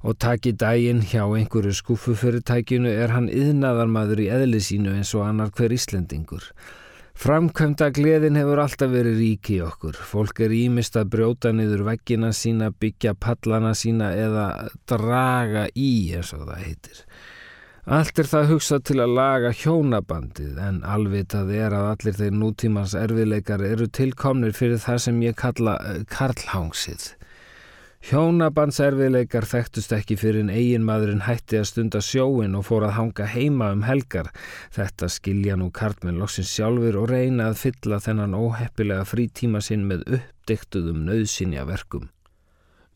og 0.02 0.18
taki 0.22 0.52
dægin 0.52 1.00
hjá 1.10 1.24
einhverju 1.26 1.74
skúfufyrirtækinu 1.80 2.90
er 2.90 3.14
hann 3.14 3.30
yðnaðarmadur 3.30 4.22
í 4.22 4.28
eðli 4.34 4.60
sínu 4.62 4.94
eins 4.98 5.14
og 5.18 5.26
annar 5.26 5.50
hver 5.54 5.74
Íslendingur. 5.74 6.44
Framkvæmda 7.18 7.88
gleðin 7.90 8.38
hefur 8.38 8.60
alltaf 8.62 8.92
verið 8.92 9.16
rík 9.18 9.48
í 9.50 9.56
okkur. 9.66 9.96
Fólk 9.98 10.38
er 10.46 10.52
ímist 10.54 10.94
að 11.00 11.08
brjóta 11.16 11.50
niður 11.50 11.82
veggina 11.88 12.30
sína, 12.30 12.70
byggja 12.70 13.16
pallana 13.18 13.72
sína 13.74 14.12
eða 14.14 14.44
draga 14.86 15.66
í 15.74 16.14
eins 16.14 16.30
og 16.36 16.46
það 16.46 16.62
heitir. 16.62 17.02
Allt 17.88 18.20
er 18.22 18.28
það 18.30 18.50
hugsað 18.52 18.86
til 18.86 18.98
að 19.02 19.14
laga 19.16 19.50
hjónabandið 19.56 20.58
en 20.62 20.82
alvitað 20.86 21.50
er 21.56 21.74
að 21.74 21.86
allir 21.96 22.18
þeir 22.20 22.34
nútímans 22.36 22.94
erfiðleikar 23.00 23.64
eru 23.66 23.88
tilkomnir 23.88 24.54
fyrir 24.54 24.78
það 24.82 24.98
sem 25.08 25.22
ég 25.24 25.38
kalla 25.40 25.78
uh, 25.80 26.02
karlhángsið. 26.12 27.14
Hjónabandserfiðleikar 28.06 29.44
þekktust 29.50 29.92
ekki 29.96 30.16
fyrir 30.20 30.44
en 30.44 30.52
eigin 30.54 30.86
maðurinn 30.86 31.24
hætti 31.26 31.58
að 31.58 31.66
stunda 31.72 32.00
sjóin 32.04 32.54
og 32.54 32.68
fór 32.68 32.86
að 32.86 32.94
hanga 33.00 33.26
heima 33.26 33.72
um 33.74 33.82
helgar. 33.88 34.30
Þetta 34.70 35.10
skilja 35.10 35.58
nú 35.58 35.72
karlmenn 35.74 36.20
loksins 36.22 36.54
sjálfur 36.54 37.00
og 37.02 37.10
reyna 37.10 37.50
að 37.50 37.62
fylla 37.64 37.98
þennan 38.04 38.38
óheppilega 38.38 39.04
frítíma 39.08 39.60
sinn 39.64 39.88
með 39.90 40.06
uppdyktuðum 40.20 41.02
nöðsynja 41.10 41.66
verkum. 41.68 42.06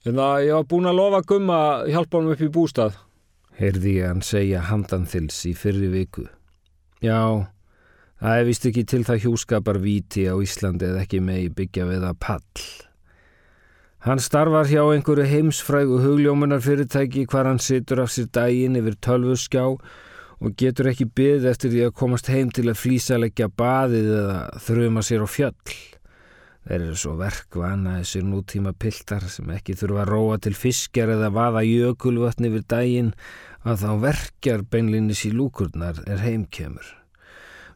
En 0.07 0.19
það 0.19 0.45
ég 0.47 0.61
var 0.61 0.69
búin 0.71 0.91
að 0.91 1.01
lofa 1.03 1.25
gumma 1.27 1.63
að 1.73 1.91
hjálpa 1.97 2.21
hann 2.21 2.37
upp 2.37 2.47
í 2.47 2.55
bústað 2.55 3.01
heyrði 3.59 3.97
ég 4.01 4.09
hann 4.11 4.23
segja 4.25 4.63
handanþils 4.69 5.43
í 5.51 5.55
fyrri 5.59 5.91
viku. 5.93 6.27
Já, 7.03 7.49
það 8.23 8.39
er 8.39 8.49
vist 8.49 8.69
ekki 8.69 8.87
til 8.89 9.03
það 9.07 9.27
hjúskapar 9.27 9.81
viti 9.83 10.27
á 10.31 10.35
Íslandi 10.39 10.89
eða 10.89 11.05
ekki 11.05 11.23
megi 11.25 11.53
byggja 11.59 11.89
við 11.91 12.09
að 12.09 12.19
pall. 12.23 12.65
Hann 14.03 14.19
starfar 14.19 14.67
hjá 14.67 14.81
einhverju 14.83 15.29
heimsfrægu 15.31 16.01
hugljómunar 16.03 16.59
fyrirtæki 16.65 17.23
hvar 17.31 17.47
hann 17.47 17.61
situr 17.63 18.01
af 18.03 18.09
sér 18.11 18.27
dægin 18.35 18.75
yfir 18.81 18.97
tölvuskjá 18.99 19.63
og 20.43 20.57
getur 20.59 20.89
ekki 20.91 21.07
byggð 21.07 21.45
eftir 21.47 21.71
því 21.71 21.85
að 21.87 21.93
komast 22.01 22.31
heim 22.33 22.49
til 22.51 22.65
að 22.67 22.81
flýsalegja 22.81 23.47
baðið 23.63 24.09
eða 24.17 24.41
þrjuma 24.65 25.05
sér 25.07 25.23
á 25.23 25.29
fjöll. 25.31 25.77
Þeir 26.67 26.79
eru 26.81 26.97
svo 26.99 27.15
verkvana 27.21 28.01
þessir 28.01 28.27
nútíma 28.27 28.73
piltar 28.75 29.29
sem 29.31 29.55
ekki 29.55 29.77
þurfa 29.79 30.03
að 30.03 30.11
róa 30.11 30.41
til 30.43 30.55
fiskjar 30.59 31.15
eða 31.15 31.31
vaða 31.39 31.63
jökulvatni 31.69 32.51
yfir 32.51 32.67
dægin 32.75 33.13
að 33.63 33.85
þá 33.85 33.91
verkjar 34.09 34.67
beinlinnis 34.67 35.23
í 35.31 35.31
lúkurnar 35.31 36.03
er 36.11 36.27
heimkemur. 36.27 37.02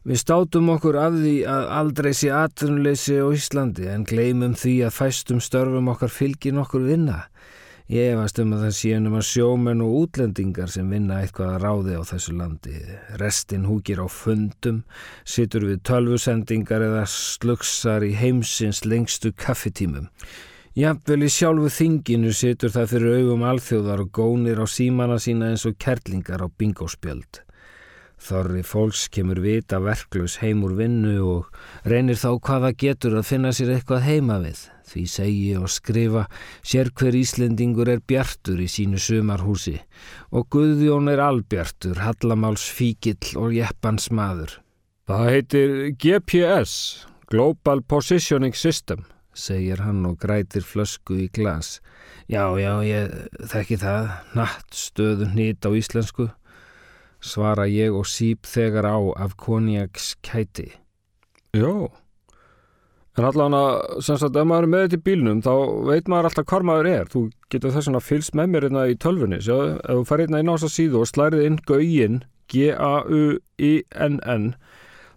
Við 0.07 0.21
státum 0.21 0.69
okkur 0.71 0.95
af 1.03 1.15
því 1.19 1.31
að 1.51 1.65
aldrei 1.75 2.13
sé 2.15 2.29
atvinnuleysi 2.31 3.17
á 3.19 3.27
Íslandi 3.27 3.89
en 3.91 4.05
gleymum 4.07 4.53
því 4.55 4.75
að 4.87 4.93
fæstum 4.95 5.41
störfum 5.43 5.89
okkar 5.91 6.13
fylgir 6.15 6.53
nokkur 6.55 6.85
vinna. 6.87 7.25
Ég 7.91 8.13
efast 8.13 8.39
um 8.39 8.53
að 8.55 8.61
það 8.65 8.71
sé 8.77 8.91
um 8.95 9.17
að 9.19 9.25
sjómenn 9.27 9.83
og 9.83 9.97
útlendingar 10.01 10.71
sem 10.71 10.87
vinna 10.91 11.17
eitthvað 11.19 11.53
að 11.53 11.65
ráði 11.65 11.97
á 11.99 12.03
þessu 12.07 12.35
landi. 12.39 12.79
Restin 13.19 13.65
húkir 13.67 13.99
á 13.99 14.07
fundum, 14.07 14.77
situr 15.27 15.65
við 15.67 15.81
tölvusendingar 15.87 16.85
eða 16.87 17.03
slugsar 17.11 18.05
í 18.07 18.13
heimsins 18.15 18.85
lengstu 18.87 19.33
kaffitímum. 19.35 20.07
Jafnvel 20.77 21.25
í 21.27 21.33
sjálfu 21.33 21.73
þinginu 21.81 22.31
situr 22.31 22.71
það 22.71 22.93
fyrir 22.93 23.19
augum 23.19 23.43
alþjóðar 23.51 24.05
og 24.05 24.15
gónir 24.15 24.63
á 24.63 24.65
símana 24.71 25.19
sína 25.19 25.51
eins 25.51 25.67
og 25.67 25.75
kerlingar 25.83 26.43
á 26.43 26.47
bingospjöld. 26.47 27.43
Þorri 28.17 28.63
fólks 28.65 29.05
kemur 29.13 29.39
vita 29.43 29.77
verklaus 29.83 30.39
heim 30.41 30.63
úr 30.65 30.73
vinnu 30.79 31.15
og 31.21 31.51
reynir 31.87 32.17
þá 32.17 32.31
hvaða 32.41 32.71
getur 32.73 33.19
að 33.19 33.27
finna 33.29 33.51
sér 33.53 33.75
eitthvað 33.75 34.07
heima 34.07 34.39
við. 34.41 34.63
Því 34.87 35.03
segi 35.11 35.49
og 35.59 35.67
skrifa 35.69 36.23
sér 36.65 36.89
hver 36.97 37.15
Íslendingur 37.19 37.91
er 37.91 38.01
bjartur 38.01 38.61
í 38.63 38.69
sínu 38.71 38.99
sumarhúsi 39.03 39.75
og 40.31 40.47
Guðjón 40.53 41.11
er 41.11 41.21
albjartur, 41.23 41.99
Hallamáls 42.01 42.65
fíkill 42.71 43.35
og 43.37 43.53
jeppans 43.55 44.09
maður. 44.09 44.57
Það 45.07 45.29
heitir 45.31 45.75
GPS, 46.01 46.73
Global 47.31 47.83
Positioning 47.83 48.55
System, 48.55 49.05
segir 49.31 49.83
hann 49.85 50.01
og 50.09 50.17
grætir 50.19 50.65
flösku 50.65 51.15
í 51.21 51.29
glas. 51.31 51.77
Já, 52.27 52.43
já, 52.59 52.73
ég 52.83 53.13
þekki 53.47 53.77
það, 53.79 54.09
natt 54.35 54.75
stöðu 54.75 55.29
nýtt 55.31 55.63
á 55.63 55.71
íslensku, 55.71 56.27
svara 57.29 57.67
ég 57.69 57.95
og 57.95 58.07
síp 58.09 58.47
þegar 58.47 58.89
á 58.89 58.97
af 59.19 59.37
konjaks 59.39 60.15
kæti. 60.25 60.71
Já, 61.55 61.89
En 63.17 63.25
allan 63.25 63.55
að, 63.57 63.71
sem 64.05 64.17
sagt, 64.21 64.35
ef 64.37 64.45
maður 64.45 64.67
er 64.67 64.69
með 64.69 64.83
þetta 64.83 64.97
í 64.99 65.05
bílnum 65.07 65.39
þá 65.41 65.53
veit 65.87 66.09
maður 66.11 66.27
alltaf 66.29 66.45
hvar 66.51 66.63
maður 66.69 66.87
er. 66.91 67.07
Þú 67.09 67.19
getur 67.49 67.73
þess 67.73 67.89
að 67.89 68.05
fylgst 68.05 68.35
með 68.37 68.47
mér 68.53 68.65
hérna 68.67 68.83
í 68.91 68.99
tölfunni. 69.01 69.39
Sjá, 69.41 69.57
ef 69.73 69.89
þú 69.89 70.03
farir 70.05 70.27
hérna 70.27 70.41
inn 70.43 70.51
á 70.53 70.55
þessa 70.55 70.69
síðu 70.75 70.97
og 71.01 71.09
slærið 71.09 71.41
inn 71.47 71.57
gauin, 71.65 72.17
G-A-U-I-N-N, 72.53 74.45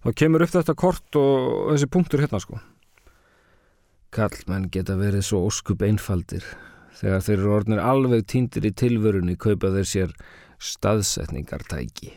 þá 0.01 0.09
kemur 0.17 0.45
upp 0.47 0.55
þetta 0.55 0.75
kort 0.81 1.11
og 1.21 1.37
þessi 1.75 1.89
punktur 1.93 2.25
hérna 2.25 2.41
sko. 2.41 2.57
Kallmenn 4.17 4.73
geta 4.73 4.97
verið 4.99 5.23
svo 5.29 5.39
óskup 5.51 5.85
einfaldir. 5.85 6.45
Þegar 6.97 7.21
þeir 7.27 7.37
eru 7.37 7.53
orðinir 7.59 7.85
alveg 7.85 8.25
týndir 8.33 8.65
í 8.65 8.73
tilvörunni 8.81 9.37
kaupa 9.37 9.69
þeir 9.77 9.89
sér 9.93 10.17
staðsetningartæki. 10.61 12.13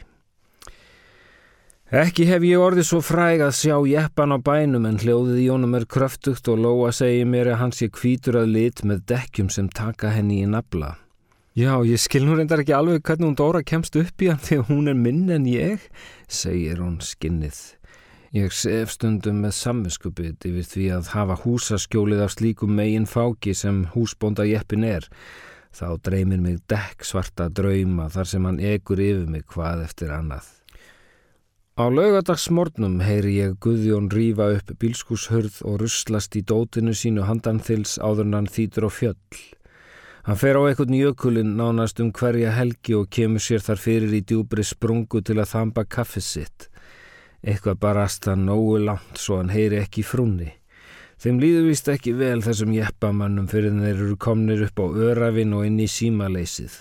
Ekki 1.93 2.25
hef 2.25 2.41
ég 2.47 2.57
orðið 2.57 2.87
svo 2.87 2.99
fræg 3.05 3.43
að 3.45 3.51
sjá 3.53 3.75
jeppan 3.85 4.33
á 4.33 4.41
bænum 4.41 4.87
en 4.89 4.97
hljóðið 4.97 5.43
í 5.43 5.49
honum 5.51 5.75
er 5.77 5.83
kröftugt 5.85 6.47
og 6.49 6.57
Lóa 6.63 6.89
segir 6.95 7.27
mér 7.29 7.51
að 7.53 7.59
hans 7.59 7.81
sé 7.83 7.89
kvítur 7.93 8.39
að 8.39 8.49
lit 8.55 8.81
með 8.81 9.03
dekkjum 9.11 9.51
sem 9.53 9.67
taka 9.69 10.09
henni 10.15 10.39
í 10.41 10.49
nabla. 10.49 10.95
Já, 11.53 11.77
ég 11.85 12.01
skil 12.01 12.23
nú 12.25 12.33
reyndar 12.33 12.63
ekki 12.63 12.73
alveg 12.73 13.03
hvernig 13.05 13.27
hún 13.29 13.37
Dóra 13.37 13.61
kemst 13.61 13.93
upp 13.99 14.25
í 14.25 14.31
hann 14.31 14.41
þegar 14.41 14.71
hún 14.71 14.89
er 14.89 14.97
minn 14.97 15.29
en 15.29 15.45
ég, 15.45 15.85
segir 16.25 16.81
hún 16.81 16.97
skinnið. 16.97 17.59
Ég 18.33 18.49
sef 18.57 18.95
stundum 18.95 19.43
með 19.45 19.53
samviskupið 19.59 20.47
yfir 20.49 20.65
því 20.65 20.85
að 20.95 21.11
hafa 21.13 21.35
húsaskjólið 21.43 22.23
af 22.25 22.33
slíkum 22.33 22.73
megin 22.73 23.05
fáki 23.05 23.53
sem 23.53 23.83
húsbónda 23.93 24.47
jeppin 24.49 24.87
er. 24.87 25.05
Þá 25.73 25.87
dreymir 26.05 26.41
mig 26.41 26.59
dekk 26.69 27.05
svarta 27.07 27.47
drauma 27.49 28.05
þar 28.13 28.29
sem 28.29 28.45
hann 28.45 28.59
egur 28.61 28.99
yfir 29.01 29.25
mig 29.25 29.47
hvað 29.49 29.87
eftir 29.87 30.13
annað. 30.13 30.45
Á 31.73 31.89
laugadagsmornum 31.89 32.99
heyri 33.01 33.39
ég 33.39 33.55
Guðjón 33.65 34.11
rýfa 34.13 34.51
upp 34.53 34.75
bílskúshörð 34.77 35.63
og 35.65 35.79
russlast 35.81 36.37
í 36.37 36.43
dótinu 36.45 36.93
sínu 36.93 37.25
handanþils 37.25 37.95
áður 37.97 38.27
en 38.27 38.37
hann 38.37 38.49
þýtur 38.53 38.85
á 38.85 38.91
fjöll. 38.93 39.39
Hann 40.23 40.37
fer 40.37 40.55
á 40.55 40.61
ekkert 40.69 40.93
njökulinn 40.93 41.57
nánast 41.57 41.97
um 41.99 42.13
hverja 42.13 42.53
helgi 42.53 42.93
og 42.93 43.09
kemur 43.09 43.41
sér 43.41 43.65
þar 43.65 43.81
fyrir 43.81 44.13
í 44.13 44.21
djúbri 44.21 44.63
sprungu 44.63 45.23
til 45.25 45.39
að 45.41 45.49
þamba 45.55 45.83
kaffið 45.89 46.27
sitt. 46.29 46.67
Eitthvað 47.41 47.81
barast 47.81 48.29
hann 48.29 48.45
nógu 48.45 48.77
langt 48.85 49.17
svo 49.17 49.41
hann 49.41 49.49
heyri 49.51 49.81
ekki 49.81 50.05
frúnni. 50.05 50.53
Þeim 51.23 51.37
líður 51.39 51.69
vist 51.69 51.87
ekki 51.87 52.11
vel 52.19 52.41
þessum 52.43 52.73
jeppamannum 52.75 53.45
fyrir 53.47 53.71
þeir 53.77 53.93
eru 53.93 54.15
komnir 54.19 54.65
upp 54.65 54.81
á 54.83 54.87
örafinn 55.07 55.53
og 55.55 55.61
inn 55.63 55.77
í 55.79 55.85
símaleysið. 55.87 56.73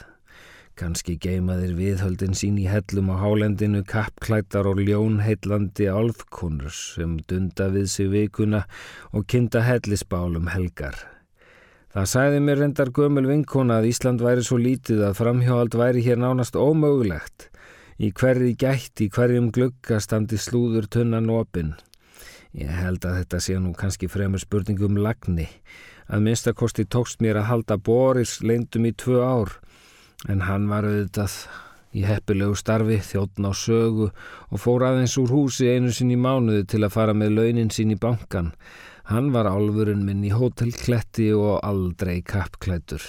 Kanski 0.75 1.15
geima 1.23 1.61
þeir 1.61 1.77
viðhöldin 1.79 2.35
sín 2.35 2.57
í 2.59 2.65
hellum 2.67 3.13
á 3.15 3.23
hálendinu 3.23 3.85
kappklættar 3.87 4.67
og 4.67 4.81
ljónheillandi 4.83 5.87
álfkonur 5.87 6.75
sem 6.75 7.21
dunda 7.31 7.69
við 7.71 7.87
sig 7.93 8.11
vikuna 8.11 8.65
og 9.13 9.29
kinda 9.31 9.63
hellisbálum 9.63 10.51
helgar. 10.51 10.99
Það 11.95 12.11
sæði 12.17 12.43
mér 12.43 12.63
reyndar 12.65 12.91
gömul 12.91 13.29
vinkona 13.31 13.79
að 13.79 13.93
Ísland 13.93 14.27
væri 14.27 14.43
svo 14.43 14.59
lítið 14.59 15.07
að 15.07 15.21
framhjóald 15.21 15.79
væri 15.79 16.03
hér 16.03 16.19
nánast 16.19 16.59
ómögulegt. 16.59 17.47
Í 18.03 18.11
hverri 18.11 18.57
gætt, 18.59 19.07
í 19.07 19.07
hverjum 19.07 19.53
glugga 19.55 20.03
standi 20.03 20.35
slúður 20.35 20.91
tunnan 20.91 21.31
opinn. 21.31 21.77
Ég 22.53 22.69
held 22.69 23.05
að 23.09 23.19
þetta 23.23 23.41
sé 23.41 23.57
nú 23.57 23.73
kannski 23.77 24.11
fremur 24.13 24.43
spurningum 24.43 24.99
lagni. 25.01 25.49
Að 26.13 26.25
minnstakosti 26.27 26.85
tókst 26.85 27.23
mér 27.25 27.41
að 27.41 27.49
halda 27.49 27.79
Boris 27.81 28.41
leindum 28.45 28.89
í 28.89 28.93
tvö 28.93 29.23
ár 29.25 29.55
en 30.29 30.45
hann 30.45 30.69
var 30.69 30.85
auðvitað 30.85 31.37
í 31.97 32.05
heppilegu 32.09 32.57
starfi, 32.57 32.99
þjóttn 33.05 33.49
á 33.49 33.53
sögu 33.57 34.11
og 34.13 34.61
fór 34.61 34.85
aðeins 34.89 35.17
úr 35.21 35.33
húsi 35.33 35.69
einu 35.73 35.93
sinn 35.93 36.13
í 36.13 36.21
mánuði 36.21 36.67
til 36.75 36.83
að 36.85 36.95
fara 36.97 37.17
með 37.17 37.37
launin 37.39 37.73
sín 37.73 37.93
í 37.95 38.01
bankan. 38.01 38.53
Hann 39.09 39.33
var 39.35 39.49
álfurinn 39.51 40.05
minn 40.07 40.25
í 40.25 40.33
hótelkletti 40.33 41.33
og 41.37 41.59
aldrei 41.65 42.21
kappklættur. 42.21 43.03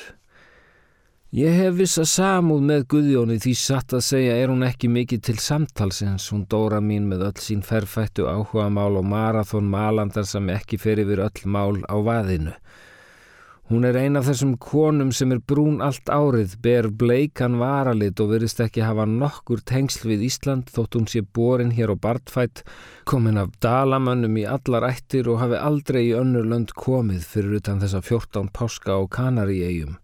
Ég 1.34 1.50
hef 1.58 1.80
vissa 1.80 2.04
samúð 2.06 2.60
með 2.62 2.84
Guðjóni 2.94 3.40
því 3.42 3.52
satt 3.58 3.94
að 3.98 4.04
segja 4.06 4.34
er 4.38 4.52
hún 4.52 4.62
ekki 4.68 4.86
mikið 4.94 5.22
til 5.26 5.34
samtalsins, 5.42 6.28
hún 6.30 6.44
dóra 6.46 6.78
mín 6.78 7.08
með 7.10 7.24
öll 7.26 7.40
sín 7.42 7.64
ferfættu 7.66 8.28
áhuga 8.30 8.68
mál 8.70 9.00
og 9.00 9.08
marathón 9.10 9.66
malandar 9.72 10.28
sem 10.30 10.52
ekki 10.54 10.78
fer 10.78 11.02
yfir 11.02 11.24
öll 11.26 11.48
mál 11.50 11.80
á 11.90 11.98
vaðinu. 12.06 12.54
Hún 13.72 13.88
er 13.90 13.98
ein 13.98 14.20
af 14.20 14.28
þessum 14.28 14.52
konum 14.62 15.10
sem 15.10 15.34
er 15.34 15.42
brún 15.42 15.82
allt 15.82 16.06
árið, 16.06 16.54
ber 16.62 16.92
bleikan 17.02 17.58
varalit 17.58 18.22
og 18.22 18.30
verist 18.36 18.62
ekki 18.62 18.86
hafa 18.86 19.10
nokkur 19.10 19.66
tengsl 19.66 20.12
við 20.12 20.28
Ísland 20.30 20.70
þótt 20.70 21.00
hún 21.00 21.10
sé 21.10 21.24
borin 21.26 21.74
hér 21.74 21.96
á 21.96 21.98
Bartfætt, 21.98 22.62
komin 23.10 23.42
af 23.42 23.58
dalamönnum 23.58 24.38
í 24.38 24.46
allar 24.46 24.86
ættir 24.92 25.34
og 25.34 25.42
hafi 25.42 25.58
aldrei 25.58 26.04
í 26.12 26.14
önnur 26.14 26.46
lönd 26.46 26.78
komið 26.78 27.26
fyrir 27.26 27.58
utan 27.64 27.82
þessa 27.82 28.06
14 28.06 28.54
páska 28.54 28.94
á 28.94 29.02
Kanaríegjum. 29.10 29.98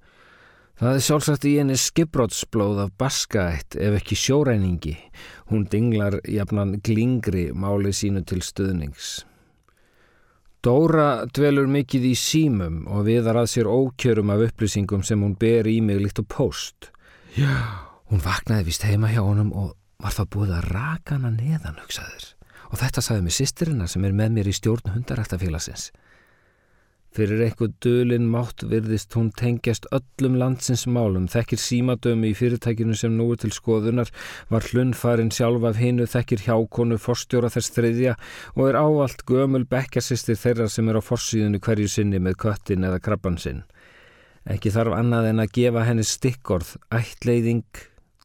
Það 0.80 0.96
er 0.96 1.04
sjálfsagt 1.04 1.46
í 1.50 1.58
henni 1.60 1.76
skipbrótsblóð 1.76 2.78
af 2.86 2.92
baskaætt 3.02 3.76
ef 3.84 3.98
ekki 3.98 4.16
sjóræningi. 4.16 4.94
Hún 5.52 5.66
dinglar 5.68 6.22
jafnan 6.24 6.78
glingri 6.80 7.50
máli 7.52 7.92
sínu 7.92 8.22
til 8.24 8.40
stuðnings. 8.40 9.10
Dóra 10.64 11.26
dvelur 11.36 11.68
mikið 11.68 12.08
í 12.08 12.14
símum 12.16 12.86
og 12.88 13.04
viðar 13.10 13.42
að 13.42 13.52
sér 13.58 13.68
ókjörum 13.68 14.32
af 14.32 14.46
upplýsingum 14.48 15.04
sem 15.04 15.20
hún 15.20 15.36
ber 15.40 15.68
í 15.68 15.82
mig 15.84 16.00
líkt 16.00 16.24
og 16.24 16.30
post. 16.32 16.94
Já, 17.36 17.60
hún 18.08 18.24
vaknaði 18.24 18.70
vist 18.72 18.88
heima 18.88 19.12
hjá 19.12 19.20
honum 19.20 19.52
og 19.52 19.74
var 20.00 20.16
það 20.16 20.32
búið 20.38 20.58
að 20.62 20.70
raka 20.72 21.18
hana 21.18 21.34
neðan, 21.36 21.80
hugsaður. 21.84 22.32
Og 22.72 22.80
þetta 22.80 23.04
sagði 23.04 23.28
mig 23.28 23.36
sýstirina 23.36 23.88
sem 23.92 24.08
er 24.08 24.16
með 24.16 24.36
mér 24.38 24.48
í 24.48 24.56
stjórn 24.56 24.94
hundarættafélagsins. 24.96 25.90
Fyrir 27.10 27.42
einhver 27.42 27.72
dölin 27.82 28.28
mátt 28.30 28.62
virðist 28.70 29.16
hún 29.18 29.32
tengjast 29.34 29.88
öllum 29.96 30.36
landsins 30.38 30.84
málum, 30.86 31.26
þekkir 31.32 31.62
símadömi 31.64 32.30
í 32.30 32.36
fyrirtækinu 32.38 32.94
sem 32.98 33.16
nú 33.18 33.32
er 33.34 33.40
til 33.42 33.50
skoðunar, 33.56 34.12
var 34.52 34.68
hlunfarin 34.70 35.32
sjálf 35.34 35.66
af 35.66 35.80
hinu, 35.82 36.06
þekkir 36.06 36.44
hjákonu, 36.46 37.00
forstjóra 37.02 37.50
þess 37.50 37.74
þriðja 37.74 38.14
og 38.54 38.64
er 38.68 38.78
ávalt 38.78 39.26
gömul 39.26 39.66
bekkasistir 39.70 40.38
þeirra 40.38 40.70
sem 40.70 40.92
er 40.92 41.02
á 41.02 41.04
forsýðinu 41.04 41.62
hverju 41.66 41.90
sinni 41.90 42.22
með 42.22 42.38
köttin 42.46 42.86
eða 42.86 43.02
krabban 43.02 43.42
sinn. 43.42 43.64
Ekki 44.46 44.70
þarf 44.74 44.96
annað 45.00 45.32
en 45.32 45.42
að 45.42 45.54
gefa 45.58 45.86
henni 45.90 46.06
stikkorð, 46.06 46.76
ættleiðing, 46.94 47.66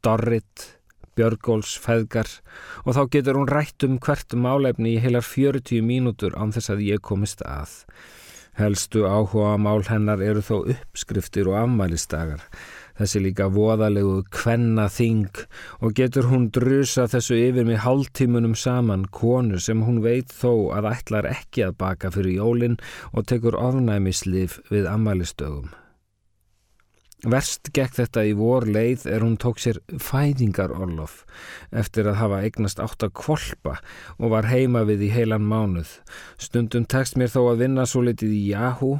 dorrit, 0.04 0.66
björgóls, 1.16 1.72
feðgar 1.80 2.28
og 2.84 2.98
þá 2.98 3.02
getur 3.16 3.38
hún 3.40 3.48
rætt 3.48 3.86
um 3.86 3.96
hvert 4.02 4.36
málefni 4.36 4.98
í 4.98 5.00
heilar 5.00 5.24
40 5.24 5.80
mínútur 5.86 6.36
án 6.36 6.52
þess 6.52 6.74
að 6.74 6.84
ég 6.90 7.02
komist 7.04 7.40
að. 7.48 7.72
Helstu 8.54 9.02
áhuga 9.08 9.56
mál 9.58 9.82
hennar 9.88 10.22
eru 10.22 10.42
þó 10.44 10.56
uppskriftir 10.74 11.50
og 11.50 11.58
afmælistagar. 11.64 12.42
Þessi 12.94 13.24
líka 13.24 13.48
voðalegu 13.50 14.20
kvenna 14.30 14.86
þing 14.86 15.40
og 15.82 15.96
getur 15.98 16.28
hún 16.30 16.46
drusa 16.54 17.08
þessu 17.10 17.40
yfir 17.48 17.66
með 17.66 17.82
hálftímunum 17.82 18.54
saman 18.54 19.08
konu 19.10 19.58
sem 19.58 19.82
hún 19.82 19.98
veit 20.04 20.30
þó 20.30 20.70
að 20.78 20.92
ætlar 20.92 21.32
ekki 21.32 21.66
að 21.66 21.78
baka 21.82 22.14
fyrir 22.14 22.38
jólinn 22.38 22.78
og 23.10 23.26
tekur 23.26 23.58
ofnæmislif 23.58 24.60
við 24.70 24.86
afmælistögum. 24.86 25.72
Verst 27.24 27.70
gekk 27.72 27.94
þetta 27.96 28.22
í 28.28 28.32
vor 28.36 28.66
leið 28.68 29.06
er 29.08 29.22
hún 29.24 29.38
tók 29.40 29.60
sér 29.62 29.78
fæðingarorlof 29.88 31.22
eftir 31.72 32.10
að 32.10 32.18
hafa 32.20 32.40
eignast 32.44 32.82
átt 32.84 33.06
að 33.06 33.14
kvolpa 33.16 33.78
og 34.18 34.34
var 34.34 34.50
heima 34.50 34.82
við 34.84 35.06
í 35.06 35.12
heilan 35.14 35.46
mánuð. 35.48 35.88
Stundum 36.36 36.84
tekst 36.84 37.16
mér 37.16 37.32
þó 37.32 37.40
að 37.54 37.62
vinna 37.62 37.86
svo 37.88 38.02
litið 38.04 38.34
í 38.36 38.42
Yahoo. 38.50 38.98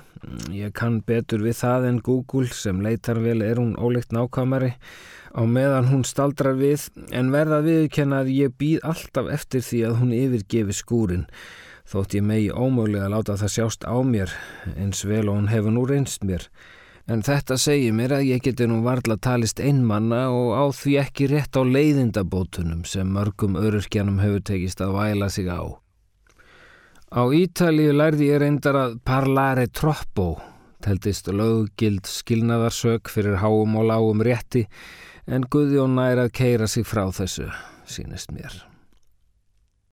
Ég 0.57 0.73
kann 0.73 1.03
betur 1.05 1.45
við 1.45 1.59
það 1.59 1.89
en 1.91 2.01
Google 2.07 2.49
sem 2.57 2.81
leitar 2.85 3.21
vel 3.21 3.43
er 3.45 3.61
hún 3.61 3.75
óleikt 3.77 4.15
nákvæmari 4.17 4.73
á 5.37 5.43
meðan 5.45 5.91
hún 5.91 6.07
staldrar 6.09 6.57
við 6.57 6.87
en 7.13 7.29
verða 7.35 7.61
viðkenna 7.67 8.23
að 8.25 8.33
ég 8.33 8.57
býð 8.57 8.87
alltaf 8.89 9.29
eftir 9.37 9.67
því 9.67 9.83
að 9.91 10.01
hún 10.01 10.17
yfirgefi 10.17 10.79
skúrin 10.81 11.27
þótt 11.91 12.17
ég 12.17 12.25
megi 12.25 12.49
ómögulega 12.49 13.11
láta 13.13 13.37
það 13.37 13.53
sjást 13.59 13.85
á 13.85 13.97
mér 14.01 14.33
eins 14.79 15.05
vel 15.05 15.27
og 15.29 15.37
hún 15.43 15.51
hefur 15.53 15.75
nú 15.75 15.85
reynst 15.89 16.25
mér. 16.25 16.49
En 17.05 17.21
þetta 17.21 17.59
segir 17.61 17.93
mér 17.93 18.15
að 18.17 18.29
ég 18.31 18.45
geti 18.47 18.65
nú 18.65 18.79
varla 18.85 19.19
talist 19.21 19.61
einmanna 19.61 20.31
og 20.33 20.55
á 20.57 20.65
því 20.73 20.95
ekki 21.03 21.29
rétt 21.29 21.53
á 21.53 21.61
leiðindabótunum 21.61 22.87
sem 22.89 23.11
mörgum 23.13 23.59
öryrkjanum 23.61 24.23
hefur 24.25 24.41
tekist 24.49 24.81
að 24.81 24.97
væla 24.97 25.29
sig 25.29 25.53
á. 25.53 25.61
Á 27.13 27.23
Ítalíu 27.29 27.93
lærði 27.93 28.33
ég 28.33 28.41
reyndar 28.41 28.81
að 28.81 28.99
parlare 29.05 29.69
troppo, 29.69 30.41
teltist 30.81 31.29
löggild 31.29 32.09
skilnaðarsök 32.09 33.13
fyrir 33.13 33.37
háum 33.45 33.77
og 33.77 33.91
lágum 33.93 34.25
rétti 34.25 34.65
en 35.29 35.45
Guðjón 35.45 36.01
nær 36.01 36.25
að 36.25 36.33
keira 36.41 36.67
sig 36.69 36.89
frá 36.89 37.05
þessu, 37.13 37.53
sínist 37.85 38.33
mér. 38.33 38.74